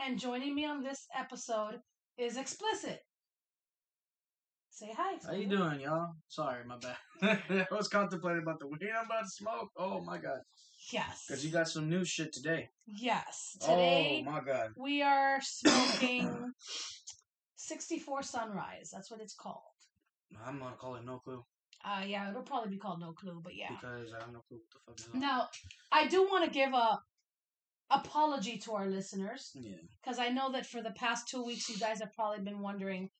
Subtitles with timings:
[0.00, 1.78] and joining me on this episode
[2.18, 2.98] is Explicit.
[4.70, 5.18] Say hi.
[5.24, 6.14] How you doing, y'all?
[6.28, 7.38] Sorry, my bad.
[7.48, 9.68] I was contemplating about the weed I'm about to smoke.
[9.76, 10.40] Oh my god.
[10.92, 11.26] Yes.
[11.28, 12.70] Because you got some new shit today.
[12.86, 13.56] Yes.
[13.60, 14.70] Today Oh my god.
[14.76, 16.52] we are smoking
[17.56, 18.90] 64 Sunrise.
[18.92, 19.60] That's what it's called.
[20.44, 21.44] I'm gonna call it no clue
[21.84, 23.68] Uh, yeah, it'll probably be called No Clue, but yeah.
[23.70, 25.14] because I have no clue what the fuck is up.
[25.14, 25.48] Now,
[25.92, 27.00] I do want to give a
[27.90, 29.76] apology to our listeners Yeah.
[30.02, 33.10] because I know that for the past two weeks, you guys have probably been wondering,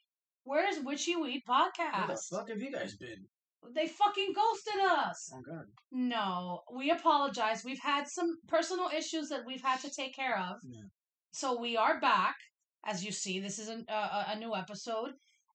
[0.45, 2.07] where's Witchy Weed Podcast?
[2.09, 3.27] Where the fuck have you guys been?
[3.75, 5.31] They fucking ghosted us.
[5.35, 5.65] Oh god.
[5.93, 7.63] No, we apologize.
[7.65, 10.57] We've had some personal issues that we've had to take care of.
[10.63, 10.81] Yeah.
[11.33, 12.37] So we are back.
[12.87, 15.11] As you see, this is an, uh, a new episode.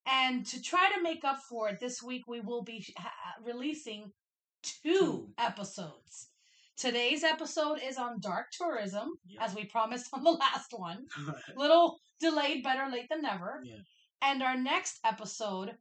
[0.06, 3.10] And to try to make up for it, this week we will be ha-
[3.44, 4.12] releasing
[4.62, 5.28] two, Two.
[5.36, 6.28] episodes.
[6.76, 9.44] Today's episode is on dark tourism, Yeah.
[9.44, 11.06] as we promised on the last one.
[11.56, 13.60] Little delayed, better late than never.
[13.64, 13.76] Yeah.
[14.22, 15.76] And our next episode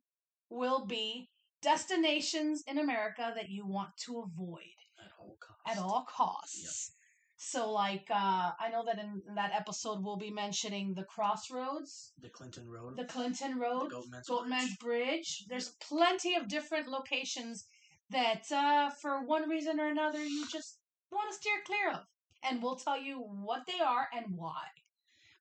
[0.50, 1.30] will be
[1.62, 4.62] destinations in America that you want to avoid
[5.00, 5.64] At all costs.
[5.78, 6.92] at all costs.
[7.38, 12.30] So, like, uh, I know that in that episode we'll be mentioning the Crossroads, The
[12.30, 12.96] Clinton Road.
[12.98, 14.80] the Clinton the Road, Goatman's Goatman's Bridge.
[14.80, 15.46] Bridge.
[15.50, 17.66] There's plenty of different locations
[18.10, 20.78] that, uh, for one reason or another, you just
[21.12, 22.06] want to steer clear of.
[22.48, 24.62] And we'll tell you what they are and why.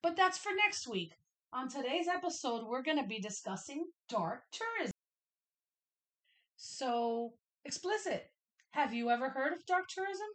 [0.02, 1.12] But that's for next week.
[1.52, 4.92] On today's episode, we're going to be discussing dark tourism.
[6.56, 7.34] So,
[7.64, 8.30] explicit.
[8.72, 10.26] Have you ever heard of dark tourism?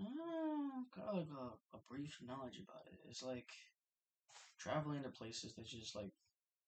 [0.00, 2.98] Uh, got like a, a brief knowledge about it.
[3.08, 3.48] It's like
[4.58, 6.10] traveling to places that just like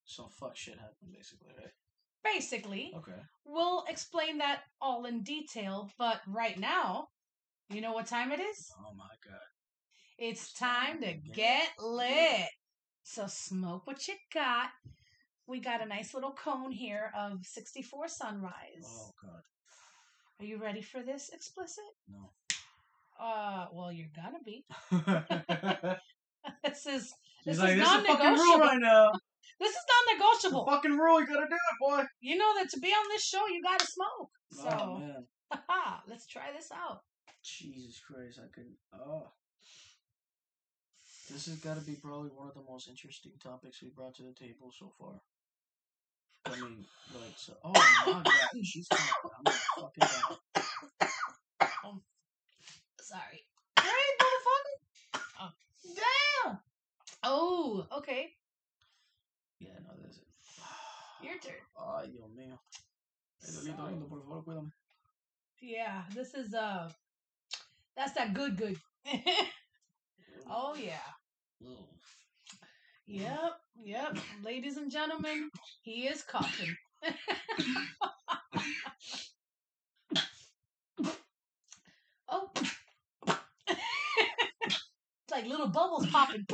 [0.04, 1.70] some fuck shit happen, basically, right?
[2.24, 3.20] Basically, Okay.
[3.44, 7.08] we'll explain that all in detail, but right now,
[7.70, 8.72] you know what time it is?
[8.78, 9.38] Oh my god.
[10.18, 12.48] It's time to get lit.
[13.02, 14.68] So smoke what you got.
[15.46, 18.52] We got a nice little cone here of 64 sunrise.
[18.86, 19.42] Oh god.
[20.40, 21.84] Are you ready for this explicit?
[22.08, 22.30] No.
[23.20, 24.64] Uh, well, you're gonna be.
[26.64, 27.12] This is
[27.44, 28.60] This He's is like, this is fucking rule non-negotiable.
[28.66, 29.12] right now.
[29.60, 30.66] this is non-negotiable.
[30.66, 31.20] fucking rule.
[31.20, 32.04] You gotta do it, boy.
[32.20, 34.30] You know that to be on this show, you gotta smoke.
[34.58, 35.26] Oh So, man.
[36.08, 37.00] let's try this out.
[37.58, 38.66] Jesus Christ, I could.
[38.94, 39.28] Oh.
[41.30, 44.22] This has got to be probably one of the most interesting topics we brought to
[44.22, 45.20] the table so far.
[46.46, 46.84] I mean,
[47.14, 47.52] like, so.
[47.62, 48.24] Oh my god,
[48.64, 48.98] she's of.
[49.46, 50.08] I'm fucking
[51.82, 52.00] down.
[53.00, 53.44] Sorry.
[53.78, 55.20] Hey, motherfucker!
[55.40, 55.50] Oh.
[55.94, 56.58] Damn!
[57.22, 58.30] Oh, okay.
[59.60, 60.24] Yeah, no, this is.
[61.22, 61.62] Your turn.
[61.78, 62.58] Ay, Dios mío.
[63.42, 64.72] Hey, lindo, por favor, cuídame.
[65.60, 66.90] Yeah, this is uh
[67.96, 68.76] that's that good good.
[70.50, 70.98] oh yeah.
[71.66, 71.76] Ugh.
[73.06, 73.52] Yep,
[73.82, 74.16] yep.
[74.44, 75.50] Ladies and gentlemen,
[75.82, 76.76] he is coughing.
[82.28, 82.50] oh.
[84.64, 84.78] it's
[85.30, 86.46] like little bubbles popping.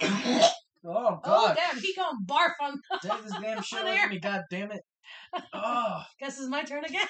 [0.82, 1.56] Oh Oh god.
[1.58, 4.08] damn, he gonna barf on Take this damn shit on air.
[4.08, 4.80] me, god damn it.
[5.52, 6.02] Oh.
[6.18, 7.06] Guess it's my turn again.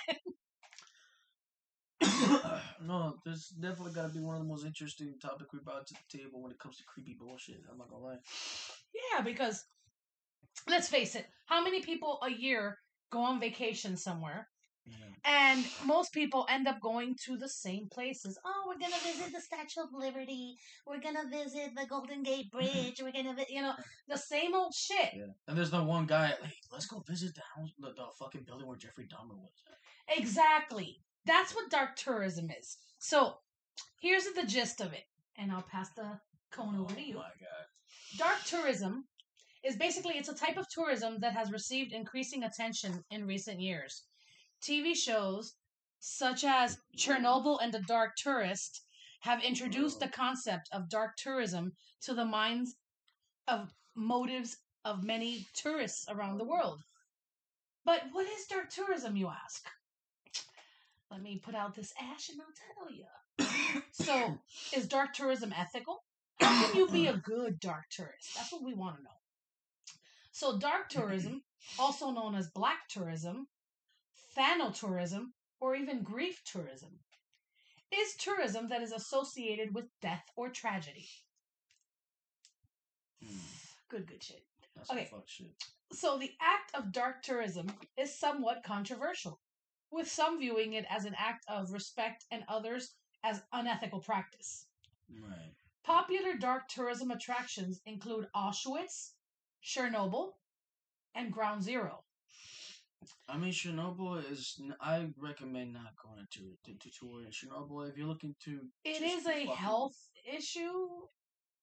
[2.82, 5.94] no, this definitely got to be one of the most interesting topics we brought to
[5.94, 7.62] the table when it comes to creepy bullshit.
[7.70, 8.18] I'm not gonna lie.
[9.12, 9.64] Yeah, because
[10.68, 12.78] let's face it, how many people a year
[13.10, 14.48] go on vacation somewhere?
[15.24, 18.38] And most people end up going to the same places.
[18.44, 20.56] Oh, we're gonna visit the Statue of Liberty.
[20.86, 23.00] We're gonna visit the Golden Gate Bridge.
[23.02, 23.74] We're gonna, vi-, you know,
[24.08, 25.10] the same old shit.
[25.14, 25.26] Yeah.
[25.46, 28.66] And there's the one guy, like, let's go visit the house, the, the fucking building
[28.66, 29.52] where Jeffrey Dahmer was.
[30.16, 30.98] Exactly.
[31.30, 32.76] That's what dark tourism is.
[32.98, 33.36] So,
[34.00, 35.04] here's the gist of it,
[35.38, 36.18] and I'll pass the
[36.50, 37.14] cone over to Oh you.
[37.14, 37.66] my god.
[38.16, 39.04] Dark tourism
[39.62, 44.02] is basically it's a type of tourism that has received increasing attention in recent years.
[44.60, 45.54] TV shows
[46.00, 48.82] such as Chernobyl and The Dark Tourist
[49.20, 52.74] have introduced the concept of dark tourism to the minds
[53.46, 56.80] of motives of many tourists around the world.
[57.84, 59.70] But what is dark tourism, you ask?
[61.10, 63.82] Let me put out this ash and I'll tell you.
[63.90, 64.38] so,
[64.74, 66.04] is dark tourism ethical?
[66.40, 68.32] How can you be a good dark tourist?
[68.36, 69.10] That's what we want to know.
[70.32, 71.42] So, dark tourism,
[71.78, 73.48] also known as black tourism,
[74.36, 75.26] thanatourism,
[75.60, 77.00] or even grief tourism,
[77.92, 81.08] is tourism that is associated with death or tragedy.
[83.22, 83.36] Hmm,
[83.88, 84.44] Good, good shit.
[84.76, 85.10] that's Okay.
[85.26, 85.52] shit.
[85.92, 87.66] So, the act of dark tourism
[87.98, 89.40] is somewhat controversial,
[89.90, 92.94] with some viewing it as an act of respect and others
[93.24, 94.66] as unethical practice.
[95.10, 95.52] Right.
[95.84, 99.12] Popular dark tourism attractions include Auschwitz,
[99.64, 100.32] Chernobyl,
[101.14, 102.04] and Ground Zero.
[103.28, 104.60] I mean, Chernobyl is.
[104.80, 108.60] I recommend not going to to, to tour in Chernobyl if you're looking to.
[108.84, 109.96] It is a health
[110.30, 110.88] issue.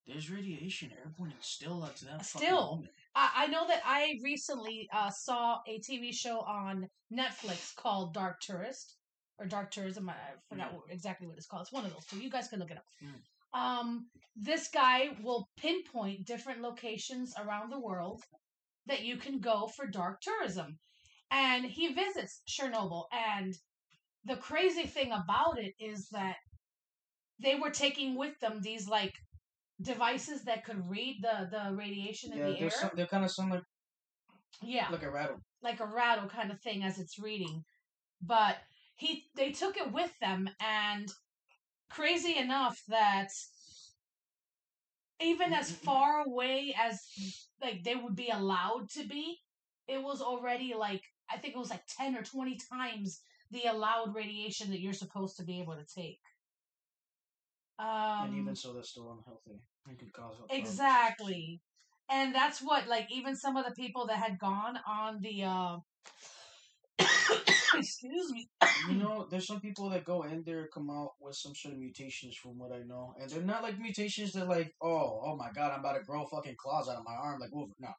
[0.07, 0.91] There's radiation.
[1.06, 2.25] Everyone is still up to that.
[2.25, 2.83] Still.
[3.17, 8.39] I, I know that I recently uh, saw a TV show on Netflix called Dark
[8.41, 8.95] Tourist
[9.39, 10.09] or Dark Tourism.
[10.09, 10.15] I
[10.49, 10.81] forgot Mm.
[10.91, 11.63] exactly what it's called.
[11.63, 12.19] It's one of those two.
[12.19, 12.85] You guys can look it up.
[13.03, 13.59] Mm.
[13.59, 18.21] Um, this guy will pinpoint different locations around the world
[18.85, 20.77] that you can go for dark tourism,
[21.31, 23.05] and he visits Chernobyl.
[23.11, 23.53] And
[24.25, 26.35] the crazy thing about it is that
[27.39, 29.13] they were taking with them these like
[29.81, 32.59] devices that could read the the radiation in Yeah, the air.
[32.62, 33.62] they're, some, they're kind of similar.
[34.62, 35.38] yeah, like a rattle.
[35.62, 37.63] like a rattle kind of thing as it's reading.
[38.21, 38.57] But
[38.95, 41.07] he they took it with them and
[41.89, 43.29] crazy enough that
[45.19, 47.01] even as far away as
[47.62, 49.39] like they would be allowed to be,
[49.88, 53.21] it was already like I think it was like 10 or 20 times
[53.51, 56.19] the allowed radiation that you're supposed to be able to take.
[57.79, 59.62] Um and even so, they're still unhealthy.
[59.89, 60.35] It could cause.
[60.50, 61.62] Exactly.
[62.09, 65.77] And that's what like even some of the people that had gone on the uh
[67.75, 68.50] excuse me.
[68.89, 71.79] You know, there's some people that go in there come out with some sort of
[71.79, 75.50] mutations, from what I know, and they're not like mutations that like, oh, oh my
[75.53, 77.75] god, I'm about to grow fucking claws out of my arm like Wolverine.
[77.79, 77.89] No,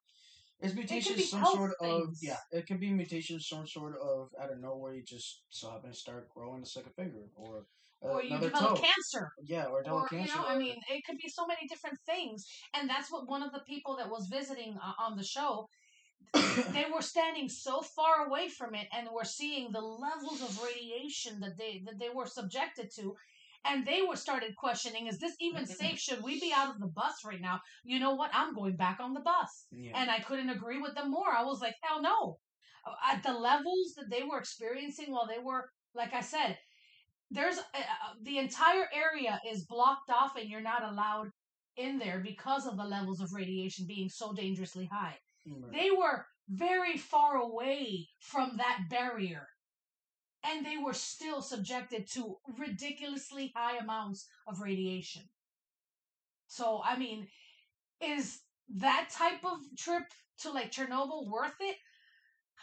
[0.60, 4.50] it's mutations, be some sort of yeah, it could be mutations, some sort of out
[4.50, 7.66] of nowhere you just so happen to start growing a second finger or
[8.04, 8.82] uh, Or you develop toe.
[8.82, 9.30] cancer.
[9.44, 12.46] Yeah, or Or develop you know, I mean, it could be so many different things.
[12.74, 15.68] And that's what one of the people that was visiting uh, on the show
[16.72, 21.40] they were standing so far away from it and were seeing the levels of radiation
[21.40, 23.14] that they that they were subjected to
[23.64, 26.86] and they were started questioning is this even safe should we be out of the
[26.86, 29.92] bus right now you know what i'm going back on the bus yeah.
[29.94, 32.38] and i couldn't agree with them more i was like hell no
[33.10, 36.56] at the levels that they were experiencing while they were like i said
[37.30, 41.30] there's uh, uh, the entire area is blocked off and you're not allowed
[41.76, 45.16] in there because of the levels of radiation being so dangerously high.
[45.46, 45.72] Right.
[45.72, 49.48] they were very far away from that barrier.
[50.44, 55.22] And they were still subjected to ridiculously high amounts of radiation.
[56.46, 57.28] So i mean
[58.00, 58.40] is
[58.76, 60.04] that type of trip
[60.40, 61.76] to like chernobyl worth it?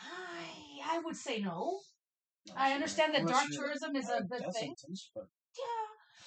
[0.01, 1.79] I i would say no
[2.55, 4.75] I understand that dark tourism is a good thing.
[5.15, 5.63] Yeah.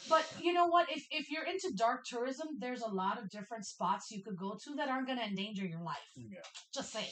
[0.09, 0.91] But you know what?
[0.91, 4.59] If if you're into dark tourism, there's a lot of different spots you could go
[4.65, 5.97] to that aren't going to endanger your life.
[6.17, 6.39] yeah.
[6.75, 7.11] Just saying.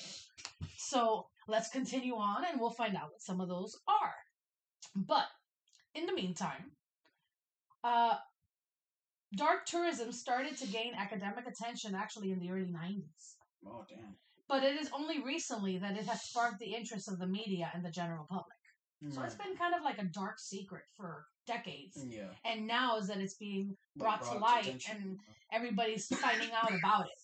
[0.76, 4.14] So let's continue on and we'll find out what some of those are.
[4.94, 5.26] But
[5.94, 6.72] in the meantime,
[7.84, 8.16] uh,
[9.36, 13.34] dark tourism started to gain academic attention actually in the early 90s.
[13.66, 14.16] Oh damn.
[14.48, 17.84] But it is only recently that it has sparked the interest of the media and
[17.84, 18.55] the general public.
[19.10, 21.98] So it's been kind of like a dark secret for decades.
[21.98, 22.28] Mm, yeah.
[22.44, 24.96] And now is that it's being Like, brought to light attention.
[24.96, 25.32] and uh-huh.
[25.56, 27.18] everybody's finding out about it.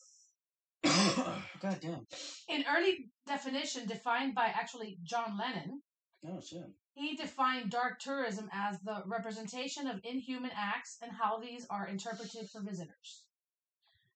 [1.60, 2.06] God damn.
[2.48, 5.80] In early definition, defined by actually John Lennon,
[6.22, 6.64] No shit.
[6.94, 12.50] he defined dark tourism as the representation of inhuman acts and how these are interpreted
[12.50, 13.24] for visitors.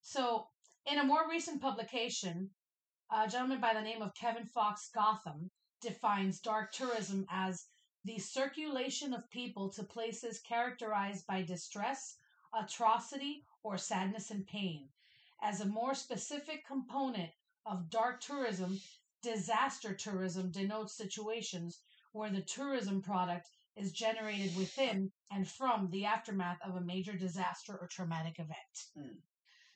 [0.02, 0.46] So,
[0.90, 2.50] in a more recent publication,
[3.10, 5.50] a gentleman by the name of Kevin Fox Gotham
[5.86, 7.66] defines dark tourism as
[8.04, 12.16] the circulation of people to places characterized by distress,
[12.52, 14.88] atrocity, or sadness and pain.
[15.42, 17.30] As a more specific component
[17.64, 18.80] of dark tourism,
[19.22, 21.78] disaster tourism denotes situations
[22.12, 27.76] where the tourism product is generated within and from the aftermath of a major disaster
[27.80, 28.76] or traumatic event.
[28.96, 29.18] Hmm.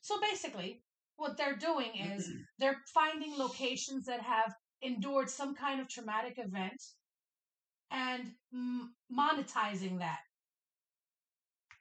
[0.00, 0.83] So basically,
[1.17, 6.81] what they're doing is they're finding locations that have endured some kind of traumatic event
[7.91, 10.21] and m- monetizing that.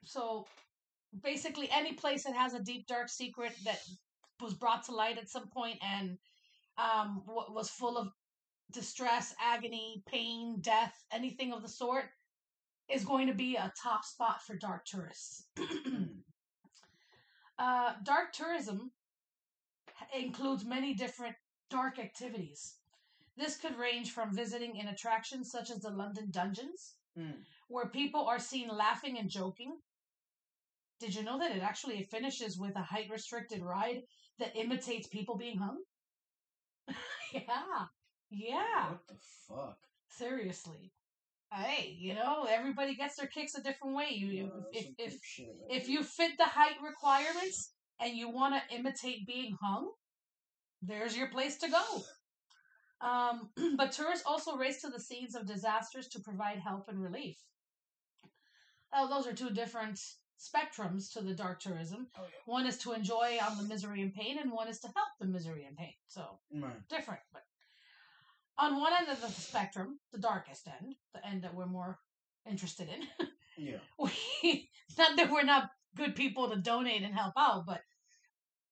[0.04, 0.46] So
[1.22, 3.80] basically, any place that has a deep, dark secret that
[4.40, 6.18] was brought to light at some point and
[6.78, 8.08] um, wa- was full of
[8.72, 12.04] distress, agony, pain, death, anything of the sort,
[12.88, 15.44] is going to be a top spot for dark tourists.
[17.58, 18.90] uh, dark tourism
[20.18, 21.36] includes many different
[21.68, 22.79] dark activities.
[23.40, 27.42] This could range from visiting in attractions such as the London Dungeons, Mm.
[27.68, 29.80] where people are seen laughing and joking.
[31.00, 34.02] Did you know that it actually finishes with a height restricted ride
[34.38, 35.82] that imitates people being hung?
[37.32, 37.86] yeah.
[38.30, 38.90] Yeah.
[38.90, 39.18] What the
[39.48, 39.78] fuck?
[40.08, 40.92] Seriously.
[41.50, 44.10] Hey, you know, everybody gets their kicks a different way.
[44.10, 45.14] You, if, if
[45.68, 49.90] If you fit the height requirements and you want to imitate being hung,
[50.82, 52.04] there's your place to go.
[53.00, 57.38] Um, but tourists also race to the scenes of disasters to provide help and relief.
[58.92, 60.00] Oh, those are two different
[60.38, 62.08] spectrums to the dark tourism.
[62.18, 65.08] Oh, One is to enjoy on the misery and pain, and one is to help
[65.20, 65.94] the misery and pain.
[66.08, 66.22] So.
[66.52, 66.72] Right.
[66.88, 67.20] different.
[67.32, 67.42] But
[68.58, 71.98] on one end of the spectrum, the darkest end, the end that we're more
[72.48, 73.26] interested in,
[73.56, 73.78] Yeah.
[73.98, 77.82] we not that we're not good people to donate and help out, but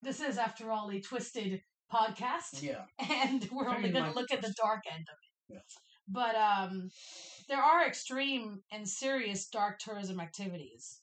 [0.02, 1.60] this is, after all, a twisted
[1.92, 2.84] podcast, Yeah.
[2.98, 5.54] and we're only going to look at the dark end of it.
[5.54, 5.60] Yeah.
[6.08, 6.90] But um,
[7.48, 11.00] there are extreme and serious dark tourism activities.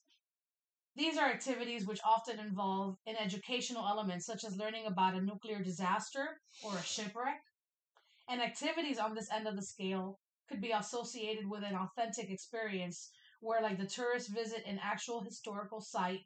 [0.95, 5.61] These are activities which often involve an educational element, such as learning about a nuclear
[5.61, 7.41] disaster or a shipwreck.
[8.29, 13.11] And activities on this end of the scale could be associated with an authentic experience
[13.41, 16.21] where, like, the tourists visit an actual historical site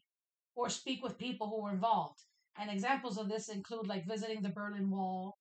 [0.56, 2.20] or speak with people who were involved.
[2.58, 5.38] And examples of this include, like, visiting the Berlin Wall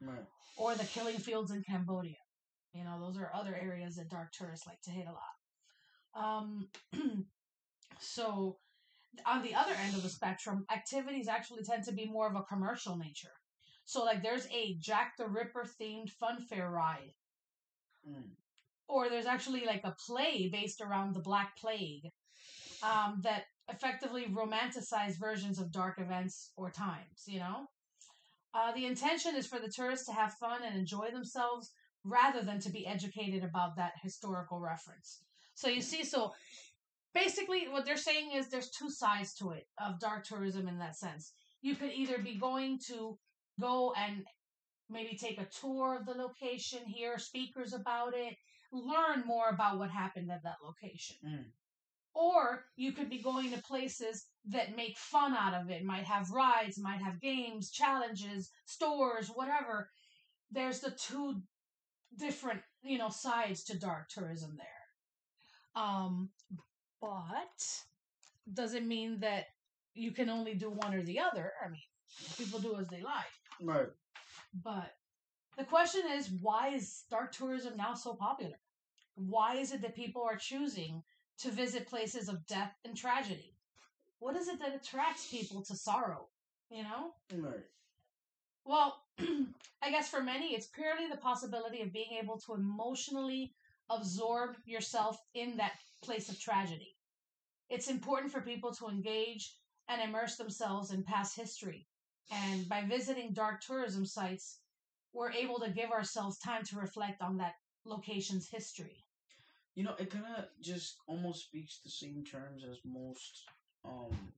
[0.00, 0.24] Right.
[0.56, 2.16] or the killing fields in Cambodia.
[2.72, 5.34] You know, those are other areas that dark tourists like to hit a lot.
[6.14, 6.68] Um,
[8.00, 8.58] so,
[9.26, 12.42] on the other end of the spectrum, activities actually tend to be more of a
[12.42, 13.32] commercial nature.
[13.84, 17.14] So, like, there's a Jack the Ripper themed fun fair ride,
[18.08, 18.36] Mm.
[18.88, 22.10] or there's actually like a play based around the Black Plague
[22.82, 27.66] um, that effectively romanticized versions of dark events or times, you know?
[28.54, 31.72] Uh, the intention is for the tourists to have fun and enjoy themselves
[32.04, 35.22] rather than to be educated about that historical reference.
[35.54, 36.32] So you see, so
[37.14, 40.96] basically what they're saying is there's two sides to it of dark tourism in that
[40.96, 41.32] sense.
[41.62, 43.18] You could either be going to
[43.60, 44.24] go and
[44.90, 48.36] maybe take a tour of the location, hear speakers about it,
[48.72, 51.16] learn more about what happened at that location.
[51.26, 51.44] Mm.
[52.14, 56.30] Or you could be going to places that make fun out of it, might have
[56.30, 59.90] rides, might have games, challenges, stores, whatever.
[60.50, 61.42] There's the two
[62.16, 65.82] different, you know, sides to dark tourism there.
[65.82, 66.28] Um,
[67.00, 67.82] but
[68.52, 69.46] does it mean that
[69.94, 71.52] you can only do one or the other?
[71.64, 71.80] I mean,
[72.38, 73.24] people do as they like.
[73.60, 73.88] Right.
[74.62, 74.92] But
[75.56, 78.58] the question is, why is dark tourism now so popular?
[79.16, 81.02] Why is it that people are choosing
[81.38, 83.54] to visit places of death and tragedy?
[84.18, 86.28] What is it that attracts people to sorrow?
[86.70, 87.12] You know?
[87.34, 87.64] Right.
[88.64, 89.02] Well,
[89.82, 93.54] I guess for many, it's purely the possibility of being able to emotionally
[93.90, 95.72] absorb yourself in that
[96.02, 96.96] place of tragedy.
[97.68, 99.54] It's important for people to engage
[99.88, 101.86] and immerse themselves in past history.
[102.30, 104.60] And by visiting dark tourism sites,
[105.12, 109.03] we're able to give ourselves time to reflect on that location's history.
[109.74, 113.44] You know, it kind of just almost speaks the same terms as most
[113.84, 114.32] um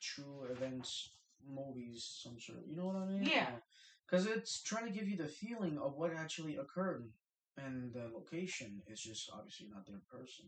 [0.00, 1.10] true events
[1.48, 2.58] movies, some sort.
[2.68, 3.22] You know what I mean?
[3.22, 3.46] Yeah.
[4.06, 7.08] Because it's trying to give you the feeling of what actually occurred,
[7.56, 10.46] and the location is just obviously not there in person.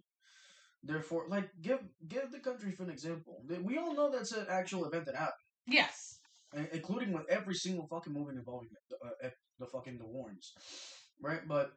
[0.82, 3.42] Therefore, like give give the country for an example.
[3.62, 6.20] We all know that's an actual event that happened, Yes.
[6.72, 10.52] including with every single fucking movie involving the, uh, the fucking the Warrens,
[11.20, 11.40] right?
[11.48, 11.72] But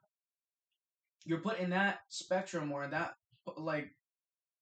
[1.25, 3.13] you're put in that spectrum or in that
[3.58, 3.96] like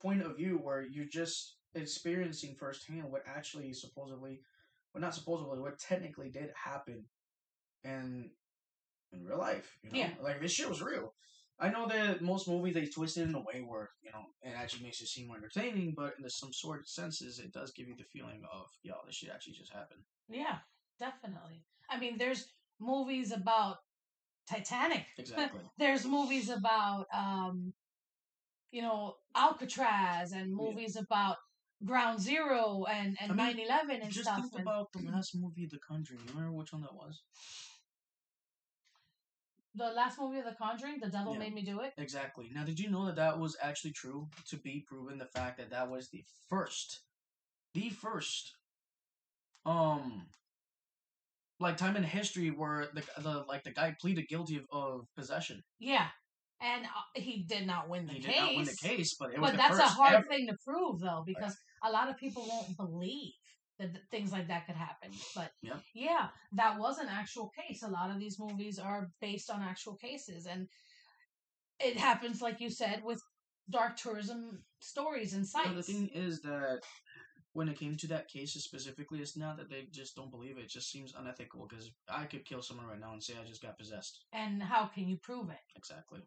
[0.01, 4.39] point of view where you're just experiencing firsthand what actually supposedly,
[4.94, 7.06] well, not supposedly, what technically did happen,
[7.84, 8.30] in
[9.12, 9.78] in real life.
[9.84, 10.13] You know, Yeah.
[10.22, 11.13] like this shit was real.
[11.62, 14.54] I know that most movies they twist it in a way where you know it
[14.56, 17.88] actually makes it seem more entertaining, but in some sort of senses, it does give
[17.88, 20.01] you the feeling of yo, this shit actually just happened.
[20.30, 20.60] Yeah,
[21.00, 21.63] definitely.
[21.89, 23.78] I mean, there's movies about
[24.50, 25.06] Titanic.
[25.18, 25.62] Exactly.
[25.77, 27.74] there's movies about um
[28.72, 30.56] you know alcatraz and Yeah.
[30.63, 31.38] movies about
[31.86, 35.36] ground zero and and I mean, 9-11 and Just stuff think and- about the last
[35.36, 36.20] movie, of The Conjuring.
[36.27, 37.22] You remember which one that was?
[39.75, 41.39] the last movie of the conjuring the devil Yeah.
[41.39, 42.50] made me do it Exactly.
[42.53, 44.27] Now, did you know that that was actually true?
[44.48, 47.01] To be proven, the fact that that was the first,
[47.74, 48.58] the first,
[49.65, 50.27] um,
[51.60, 55.62] like time in history where the the like the guy pleaded guilty of, of possession.
[55.80, 56.08] yeah
[56.62, 56.89] and uh,
[57.22, 59.51] he did not win the he case did not win the case, but it was
[59.51, 60.25] but that's a hard ever.
[60.28, 63.32] thing to prove though because a lot of people won't believe
[63.78, 65.75] that th- things like that could happen but Yeah.
[65.94, 69.96] yeah that was an actual case a lot of these movies are based on actual
[69.96, 70.68] cases and
[71.80, 73.22] it happens like you said with
[73.70, 76.80] dark tourism stories and sites the thing is that
[77.53, 80.62] when it came to that case specifically, it's not that they just don't believe it.
[80.65, 83.62] It just seems unethical because I could kill someone right now and say I just
[83.62, 84.25] got possessed.
[84.34, 86.20] and how can you prove it Exactly.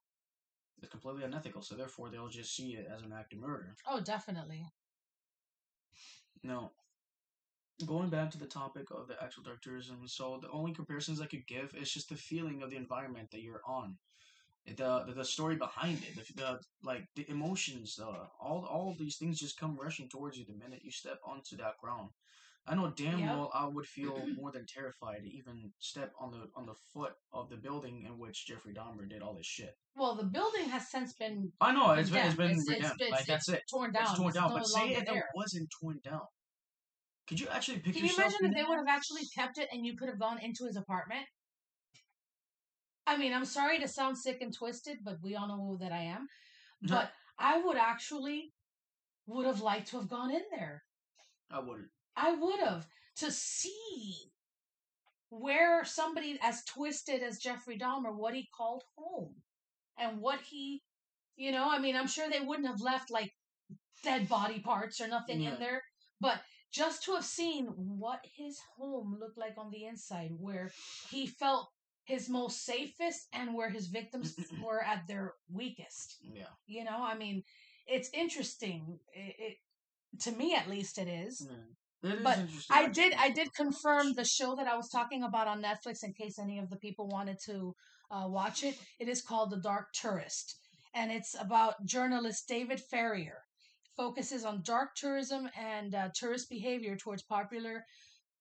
[0.81, 3.77] It's completely unethical, so therefore they'll just see it as an act of murder.
[3.87, 4.65] oh definitely
[6.43, 6.73] No.
[7.87, 11.27] Going back to the topic of the actual dark tourism, so the only comparisons I
[11.27, 13.97] could give is just the feeling of the environment that you're on,
[14.67, 19.17] the the, the story behind it, the, the like the emotions, uh, all all these
[19.17, 22.11] things just come rushing towards you the minute you step onto that ground.
[22.65, 23.29] I know damn Yep.
[23.29, 27.15] well I would feel more than terrified to even step on the on the foot
[27.33, 29.75] of the building in which Jeffrey Dahmer did all this shit.
[29.97, 33.11] Well, the building has since been I know it's been, it's been It's- it's been-
[33.11, 33.63] like that's it.
[33.69, 34.05] torn down.
[34.05, 34.51] It's torn down.
[34.51, 36.23] no but say if it wasn't torn down,
[37.27, 39.69] could you actually pick Can you imagine in if they would have actually kept it
[39.73, 41.27] and you could have gone into his apartment?
[43.07, 46.03] I mean, I'm sorry to sound sick and twisted, but we all know that I
[46.03, 46.29] am.
[46.81, 46.95] No.
[46.97, 48.53] But I would actually
[49.27, 50.85] would have liked to have gone in there.
[51.51, 51.89] I wouldn't.
[52.17, 54.33] I would have to see
[55.31, 59.35] where somebody as twisted as Jeffrey Dahmer, what he called home,
[59.99, 60.83] and what he,
[61.37, 63.33] you know, I mean, I'm sure they wouldn't have left like
[64.05, 65.55] dead body parts or nothing Yeah.
[65.55, 65.83] in there,
[66.21, 66.43] but
[66.73, 70.71] just to have seen what his home looked like on the inside, where
[71.11, 71.71] he felt
[72.13, 76.19] his most safest and where his victims were at their weakest.
[76.35, 76.45] Yeah.
[76.67, 77.43] You know, I mean,
[77.87, 78.99] it's interesting.
[79.15, 79.57] It, it
[80.25, 81.41] to me, at least, it is.
[82.03, 82.39] It is But.
[82.71, 86.13] I did I did confirm the show that I was talking about on Netflix in
[86.13, 87.75] case any of the people wanted to
[88.11, 88.77] uh, watch it.
[89.01, 90.59] It is called The Dark Tourist,
[90.95, 93.39] and it's about journalist David Farrier.
[93.97, 97.85] Focuses on dark tourism and uh, tourist behavior towards popular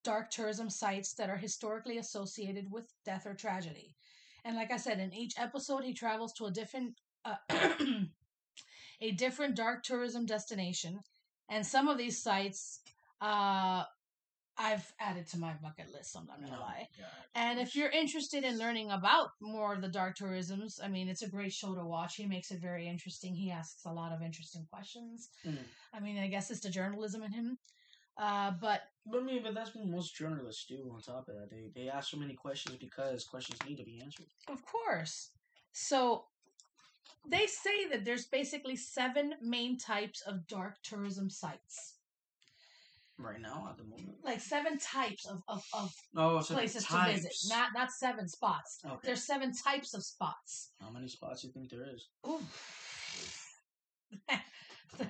[0.03, 3.95] dark tourism sites that are historically associated with death or tragedy.
[4.43, 7.35] And like I said, in each episode, he travels to a different uh,
[9.01, 10.99] a different dark tourism destination,
[11.49, 12.79] and some of these sites
[13.21, 13.83] uh,
[14.57, 16.15] I've added to my bucket list.
[16.15, 16.87] I'm not gonna No, lie.
[16.97, 21.07] God, And if you're interested in learning about more of the dark tourisms, I mean,
[21.07, 22.15] it's a great show to watch.
[22.15, 23.33] He makes it very interesting.
[23.33, 25.29] He asks a lot of interesting questions.
[25.45, 25.57] Mm.
[25.93, 27.57] I mean, I guess it's the journalism in him.
[28.17, 30.91] Uh, but But I mean, but that's what most journalists do.
[30.93, 33.99] On top of that, they they ask so many questions because questions need to be
[34.01, 34.27] answered.
[34.49, 35.31] of course,
[35.71, 36.25] so
[37.29, 41.95] they say that there's basically seven main types of dark tourism sites.
[43.17, 44.17] Right now, at the moment.
[44.23, 47.05] Like seven types of, of, of Oh, places types.
[47.09, 47.33] to visit.
[47.49, 48.79] Not not seven spots.
[48.83, 48.97] Okay.
[49.03, 50.71] There's seven types of spots.
[50.81, 52.07] How many spots do you think there is?
[52.27, 52.41] Ooh.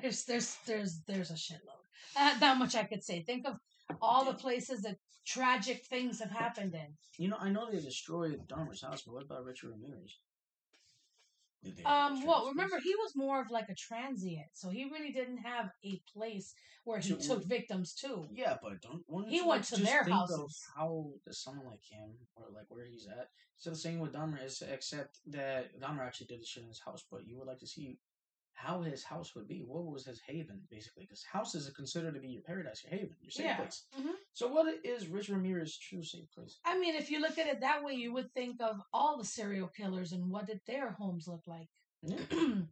[0.01, 1.81] there's there's there's there's a shitload.
[2.15, 3.23] Uh, that much I could say.
[3.23, 3.55] Think of
[4.01, 6.87] all the places that tragic things have happened in.
[7.17, 10.17] You know, I know they destroyed Dahmer's house, but what about Richard Ramirez?
[11.85, 15.69] Um, well, remember he was more of like a transient, so he really didn't have
[15.85, 18.27] a place where he So- took victims to.
[18.31, 19.03] Yeah, but don't.
[19.07, 20.59] wouldn't He you, went like, to just their think houses.
[20.75, 23.29] How does someone like him, or like where he's at?
[23.57, 26.81] So the same with Dahmer is, except that Dahmer actually did this shit in his
[26.83, 27.03] house.
[27.11, 27.99] But you would like to see
[28.53, 29.63] how his house would be.
[29.65, 31.03] What was his haven, basically?
[31.05, 33.57] Because houses are considered to be your paradise, your haven, your safe Yeah.
[33.57, 33.85] place.
[33.97, 34.13] Mhm.
[34.33, 36.59] So what is Rich Ramirez's true safe place?
[36.63, 39.25] I mean, if you look at it that way, you would think of all the
[39.25, 41.69] serial killers and what did their homes look like.
[42.03, 42.19] Yeah.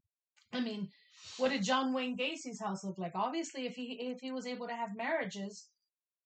[0.53, 0.91] I mean,
[1.37, 3.13] what did John Wayne Gacy's house look like?
[3.15, 5.69] Obviously, if he if he was able to have marriages,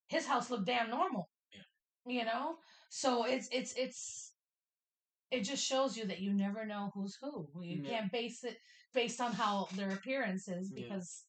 [0.07, 1.29] his house looked damn normal.
[1.51, 1.61] Yeah.
[2.05, 2.57] You know,
[2.89, 4.32] so it's it's it's
[5.33, 7.47] it just shows you that you never know who's who.
[7.61, 7.89] You Yeah.
[7.89, 8.57] can't base it
[8.93, 10.83] based on how their appearance is Yeah.
[10.83, 11.25] because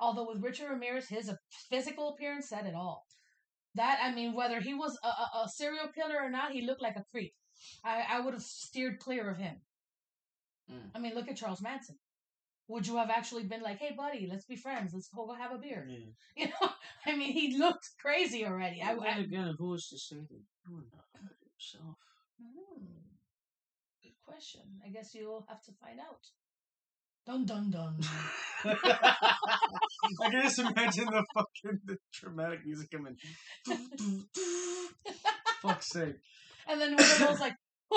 [0.00, 1.30] although with Richard Ramirez, his
[1.70, 3.04] physical appearance said it all.
[3.74, 6.82] That I mean, whether he was a, a, a serial killer or not, he looked
[6.82, 7.34] like a creep.
[7.84, 9.56] I, I would have steered clear of him.
[10.70, 10.90] Mm.
[10.94, 11.96] I mean, look at Charles Manson.
[12.68, 14.92] Would you have actually been like, "Hey, buddy, let's be friends.
[14.92, 15.86] Let's go have a beer"?
[15.88, 16.06] Yeah.
[16.36, 16.70] You know,
[17.06, 18.82] I mean, he looked crazy already.
[18.82, 21.96] I, But I then again, who is to say that you would not hurt yourself?
[24.28, 24.60] Good question.
[24.84, 26.26] I guess you'll have to find out.
[27.26, 27.98] Dun dun dun.
[28.64, 33.16] I can just imagine the fucking the dramatic music coming.
[35.62, 36.16] Fuck's sake.
[36.66, 37.54] and then one of those like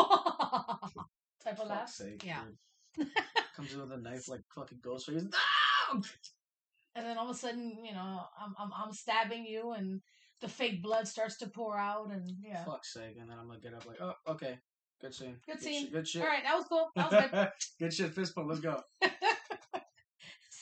[1.44, 1.80] type of laugh.
[1.80, 2.24] Fuck's sake.
[2.26, 2.41] Yeah.
[2.98, 3.08] dude.
[3.56, 5.32] Comes in with a knife like fucking ghost Ghostface.
[5.32, 6.02] No!
[6.96, 10.02] And then all of a sudden, you know, I'm I'm, I'm stabbing you, and
[10.41, 12.65] the fake blood starts to pour out, and yeah.
[12.65, 13.15] Fuck's sake.
[13.20, 14.60] And then I'm gonna get up like, oh, okay.
[15.02, 15.38] Good scene.
[15.46, 15.84] Good scene.
[15.84, 16.22] Shit, good shit.
[16.22, 16.90] All right, that was cool.
[16.96, 17.50] That was good.
[17.80, 18.14] good shit.
[18.14, 18.50] Fist bump.
[18.50, 18.82] Let's go.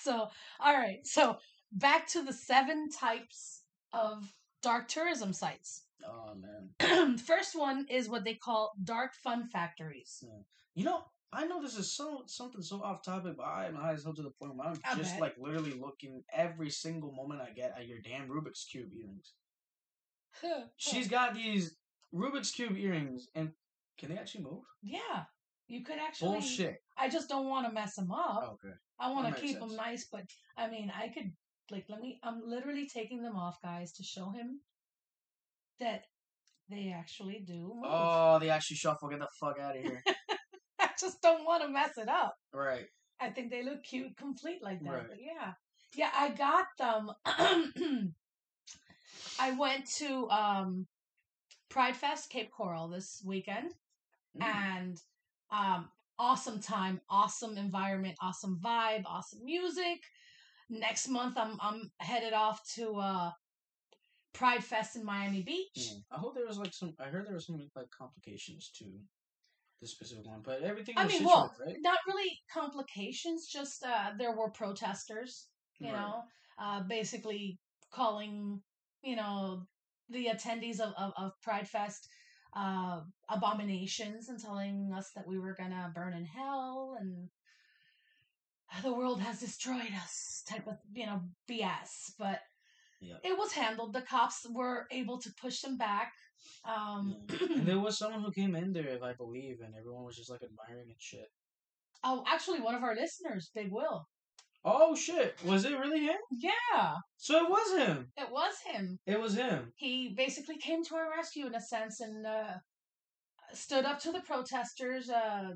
[0.01, 0.29] So,
[0.61, 1.05] all right.
[1.05, 1.37] So,
[1.73, 5.83] back to the seven types of dark tourism sites.
[6.05, 7.17] Oh, man.
[7.27, 10.23] First one is what they call dark fun factories.
[10.73, 13.93] You know, I know this is so something so off topic, but I am high
[13.93, 15.21] as hell to the point where I'm I just bet.
[15.21, 19.33] like literally looking every single moment I get at your damn Rubik's Cube earrings.
[20.77, 21.75] She's got these
[22.13, 23.51] Rubik's Cube earrings, and
[23.99, 24.63] can they actually move?
[24.81, 25.23] yeah,
[25.67, 26.39] you could actually.
[26.39, 26.77] Bullshit.
[26.97, 28.57] I just don't want to mess them up.
[28.63, 28.73] Okay.
[28.99, 30.23] I want to keep them nice, but
[30.57, 31.31] I mean, I could
[31.71, 34.61] like let me I'm literally taking them off, guys, to show him
[35.79, 36.03] that
[36.69, 37.83] they actually do move.
[37.85, 39.09] Oh, they actually shuffle.
[39.09, 40.03] Get the fuck out of here.
[40.79, 42.35] I just don't want to mess it up.
[42.53, 42.85] right.
[43.21, 44.89] I think they look cute, complete like that.
[44.89, 45.07] Right.
[45.09, 45.51] But yeah,
[45.93, 47.11] yeah, I got them.
[49.39, 50.87] I went to um,
[51.69, 53.73] Pride Fest Cape Coral this weekend,
[54.37, 54.45] Mm.
[54.45, 54.97] and
[55.51, 59.99] um, awesome time, awesome environment, awesome vibe, awesome music.
[60.69, 63.31] Next month, I'm I'm headed off to uh,
[64.33, 65.67] Pride Fest in Miami Beach.
[65.79, 66.03] Mm.
[66.11, 66.93] I hope there was like some.
[66.99, 68.85] I heard there was some like complications to
[69.81, 70.95] this specific one, but everything.
[70.97, 71.75] I was mean, well, right?
[71.79, 73.47] not really complications.
[73.47, 75.47] Just uh, there were protesters,
[75.79, 75.99] you Right.
[75.99, 76.23] know,
[76.61, 77.57] uh, basically
[77.91, 78.61] calling,
[79.01, 79.65] you know,
[80.09, 82.07] the attendees of, of, of Pride Fest
[82.55, 87.29] uh, abominations and telling us that we were gonna burn in hell and
[88.83, 92.13] the world has destroyed us type of you know BS.
[92.17, 92.39] But
[93.01, 93.17] Yeah.
[93.23, 93.93] it was handled.
[93.93, 96.11] The cops were able to push them back.
[96.65, 97.15] Um,
[97.55, 100.29] and there was someone who came in there, if I believe, and everyone was just
[100.29, 101.29] like admiring and shit.
[102.03, 104.07] oh, actually, one of our listeners, Big Will.
[104.65, 105.35] Oh shit!
[105.45, 106.17] Was it really him?
[106.31, 108.11] Yeah, So it was him.
[108.17, 108.99] it was him.
[109.05, 109.71] It was him.
[109.77, 112.55] he basically came to our rescue in a sense and uh,
[113.53, 115.09] stood up to the protesters.
[115.09, 115.51] Uh,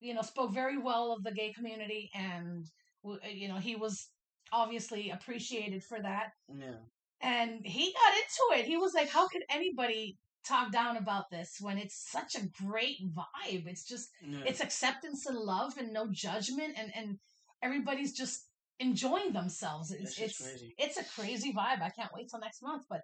[0.00, 2.66] you know, spoke very well of the gay community, and
[3.08, 4.08] uh, you know he was
[4.52, 6.30] obviously appreciated for that.
[6.48, 6.80] Yeah.
[7.22, 8.66] And he got into it.
[8.66, 12.98] He was like, "How could anybody talk down about this when it's such a great
[13.14, 13.66] vibe?
[13.66, 14.40] It's just yeah.
[14.44, 17.18] it's acceptance and love and no judgment, and and
[17.62, 18.44] everybody's just."
[18.78, 20.74] enjoying themselves it's it's crazy.
[20.76, 23.00] it's a crazy vibe i can't wait till next month but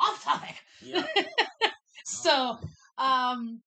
[0.00, 1.06] off topic yeah.
[2.04, 2.58] so,
[2.98, 3.60] um,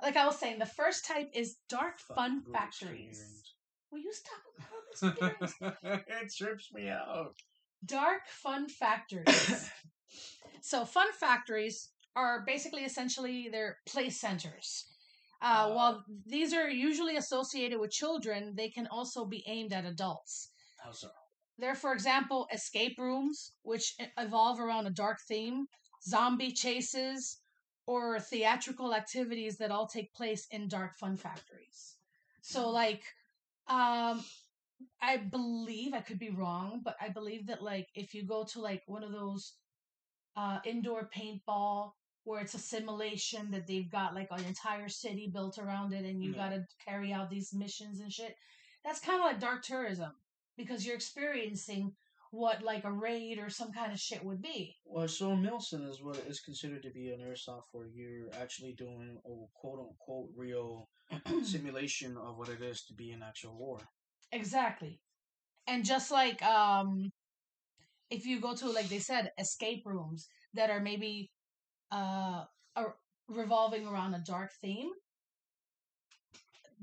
[0.00, 3.42] like I was saying, the first type is dark fun Bruce factories.
[3.90, 4.40] Will you stop
[5.12, 6.04] about this?
[6.08, 7.34] it trips me out.
[7.84, 9.70] dark fun factories.
[10.62, 14.86] so, fun factories are basically essentially they're play centers.
[15.42, 15.74] Uh, Oh.
[15.74, 20.52] while these are usually associated with children, they can also be aimed at adults.
[20.78, 21.10] How so?
[21.58, 25.66] There, for example, escape rooms, which evolve around a dark theme,
[26.02, 27.42] zombie chases,
[27.86, 31.96] or theatrical activities that all take place in dark fun factories.
[32.40, 33.02] So, like,
[33.66, 34.24] um,
[35.00, 38.60] I believe I could be wrong, but I believe that like if you go to
[38.60, 39.54] like one of those
[40.36, 41.92] uh, indoor paintball
[42.24, 46.22] where it's a simulation that they've got like an entire city built around it, and
[46.22, 46.36] you Yeah.
[46.36, 48.36] got to carry out these missions and shit.
[48.84, 50.12] That's kind of like dark tourism
[50.56, 51.94] because you're experiencing
[52.30, 54.74] what like a raid or some kind of shit would be.
[54.84, 59.18] Well, so MilSim is what is considered to be an airsoft where you're actually doing
[59.24, 60.88] a quote unquote real
[61.42, 63.78] simulation of what it is to be in actual war.
[64.32, 64.98] Exactly.
[65.66, 67.10] And just like um
[68.10, 71.30] if you go to like they said escape rooms that are maybe
[71.92, 72.94] uh are
[73.28, 74.90] revolving around a dark theme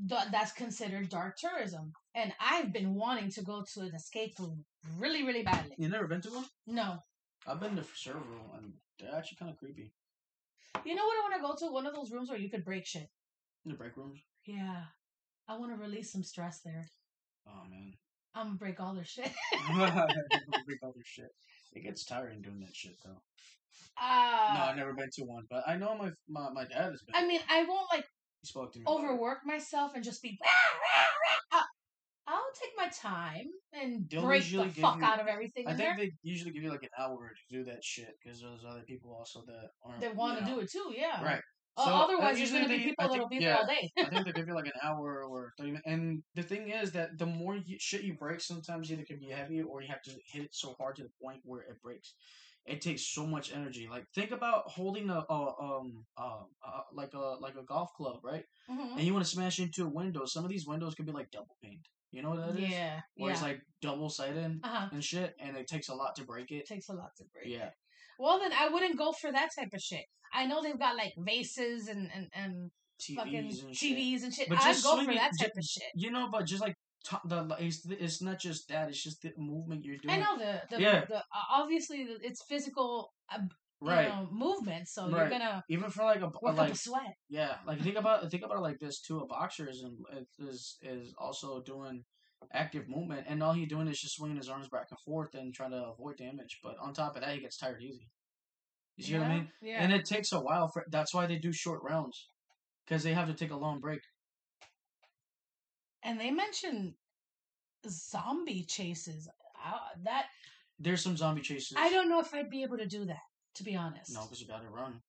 [0.08, 4.66] th- that's considered dark tourism and I've been wanting to go to an escape room
[4.98, 5.76] really really badly.
[5.78, 6.46] You never been to one?
[6.68, 7.00] No.
[7.48, 9.92] I've been to several, and they're actually kind of creepy.
[10.86, 12.66] You know what I want to go to one of those rooms where you could
[12.66, 13.10] break shit.
[13.66, 14.20] The break rooms.
[14.46, 14.84] Yeah.
[15.48, 16.86] I want to release some stress there.
[17.48, 17.94] Oh man,
[18.36, 19.32] I'm gonna break all their shit.
[19.76, 21.32] break all their shit.
[21.74, 23.22] It gets tiring doing that shit though.
[24.02, 27.02] Uh, no, I've never been to one, but I know my my, my dad has
[27.04, 27.16] been.
[27.16, 28.06] I mean, I won't like
[28.42, 28.86] he spoke to me.
[28.88, 30.38] overwork myself and just be.
[30.42, 31.64] "Rah, rah, rah."
[32.28, 35.78] I'll take my time and They'll break the fuck you- out of everything I in
[35.78, 36.06] think there.
[36.06, 39.16] they usually give you like an hour to do that shit because there's other people
[39.18, 40.02] also that aren't.
[40.02, 41.24] They want to do it too, yeah.
[41.24, 41.42] Right.
[41.80, 43.90] So, uh, otherwise, there's going to be people that'll be there all day.
[43.98, 45.88] I think they give you like an hour or thirty minutes.
[45.88, 49.30] And the thing is that the more you, shit you break, sometimes either can be
[49.30, 52.14] heavy or you have to hit it so hard to the point where it breaks.
[52.70, 53.88] It takes so much energy.
[53.90, 58.18] Like think about holding a, a um uh, uh like a like a golf club,
[58.24, 58.44] right?
[58.70, 58.92] Mhm.
[58.98, 60.26] And you want to smash into a window.
[60.26, 61.86] Some of these windows can be like double paned.
[62.12, 62.70] You know what that is?
[62.70, 64.90] Yeah, Where it's like double sided Uh huh.
[64.92, 66.56] and shit, and it takes a lot to break it.
[66.58, 67.48] It takes a lot to break.
[67.48, 67.58] It.
[67.58, 67.70] Yeah.
[68.20, 70.06] Well, then I wouldn't go for that type of shit.
[70.34, 72.72] I know they've got like vases and and, and
[73.16, 74.24] fucking TVs and shit.
[74.24, 74.50] And shit.
[74.50, 75.92] But I'd just go for that type of shit.
[75.96, 76.76] You know, but just like
[77.06, 80.16] to- the it's, it's not just that; it's just the movement you're doing.
[80.16, 81.06] I know the the, Yeah.
[81.06, 83.40] the uh, obviously the, it's physical uh,
[83.82, 84.04] right?
[84.04, 85.22] you know, movement, so Right.
[85.22, 87.16] you're gonna Even for like a like sweat.
[87.30, 89.20] yeah, like think about think about it like this too.
[89.20, 92.04] A boxer is in, is is also doing
[92.54, 95.54] active movement, and all he's doing is just swinging his arms back and forth and
[95.54, 96.60] trying to avoid damage.
[96.64, 98.08] But on top of that, he gets tired easy.
[98.98, 99.52] You see what I mean?
[99.62, 99.82] Yeah.
[99.82, 100.84] And it takes a while for.
[100.90, 102.28] That's why they do short rounds,
[102.86, 104.02] because they have to take a long break.
[106.04, 106.94] And they mentioned
[107.88, 109.30] zombie chases.
[109.56, 110.26] I, that
[110.80, 111.76] There's some zombie chases.
[111.78, 113.20] I don't know if I'd be able to do that.
[113.56, 115.02] To be honest, No, because you gotta run.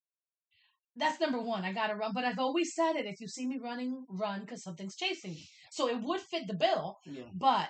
[0.96, 1.62] that's number one.
[1.64, 3.06] I gotta run, but I've always said it.
[3.06, 5.48] If you see me running, run because something's chasing me.
[5.70, 7.24] So it would fit the bill, Yeah.
[7.32, 7.68] but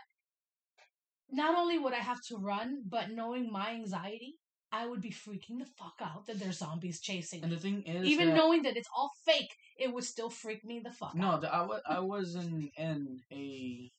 [1.31, 4.37] not only would I have to run, but knowing my anxiety,
[4.73, 8.07] I would be freaking the fuck out that there's zombies chasing And the thing is,
[8.07, 11.29] Even that, knowing that it's all fake, it would still freak me the fuck no,
[11.29, 11.45] out.
[11.45, 13.91] I was I was in in a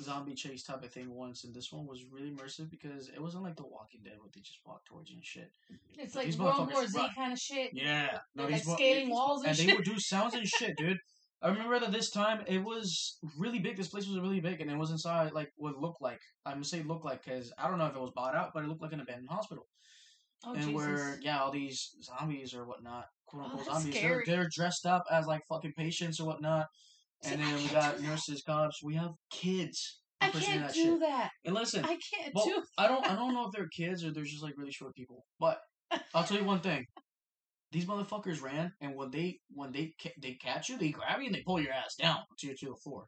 [0.00, 3.42] zombie chase type of thing once, and this one was really immersive because it wasn't
[3.42, 5.50] like The Walking Dead where they just walk towards you and shit.
[5.98, 7.70] It's like these World War Z kind of shit.
[7.72, 10.98] Yeah, no, like mo- scaling walls and and they would do sounds and shit, dude.
[11.40, 13.76] I remember that this time it was really big.
[13.76, 16.20] This place was really big, and it was inside like what looked like.
[16.44, 18.64] I'm gonna say looked like because I don't know if it was bought out, but
[18.64, 19.66] it looked like an abandoned hospital.
[20.44, 20.74] Oh and Jesus!
[20.74, 24.86] where yeah, all these zombies or whatnot, quote Oh, unquote that's zombies, they're, they're dressed
[24.86, 26.66] up as like fucking patients or whatnot.
[27.22, 28.82] See, And I then we got nurses, cops.
[28.82, 30.00] We have kids.
[30.20, 31.00] I can't that do shit.
[31.00, 31.30] that.
[31.44, 32.62] And listen, I can't well, do.
[32.76, 35.24] I don't I don't know if they're kids or they're just like really short people.
[35.40, 35.58] But
[36.14, 36.84] I'll tell you one thing.
[37.70, 41.26] These motherfuckers ran, and when they when they ca- they catch you, they grab you
[41.26, 43.06] and they pull your ass down to to the floor.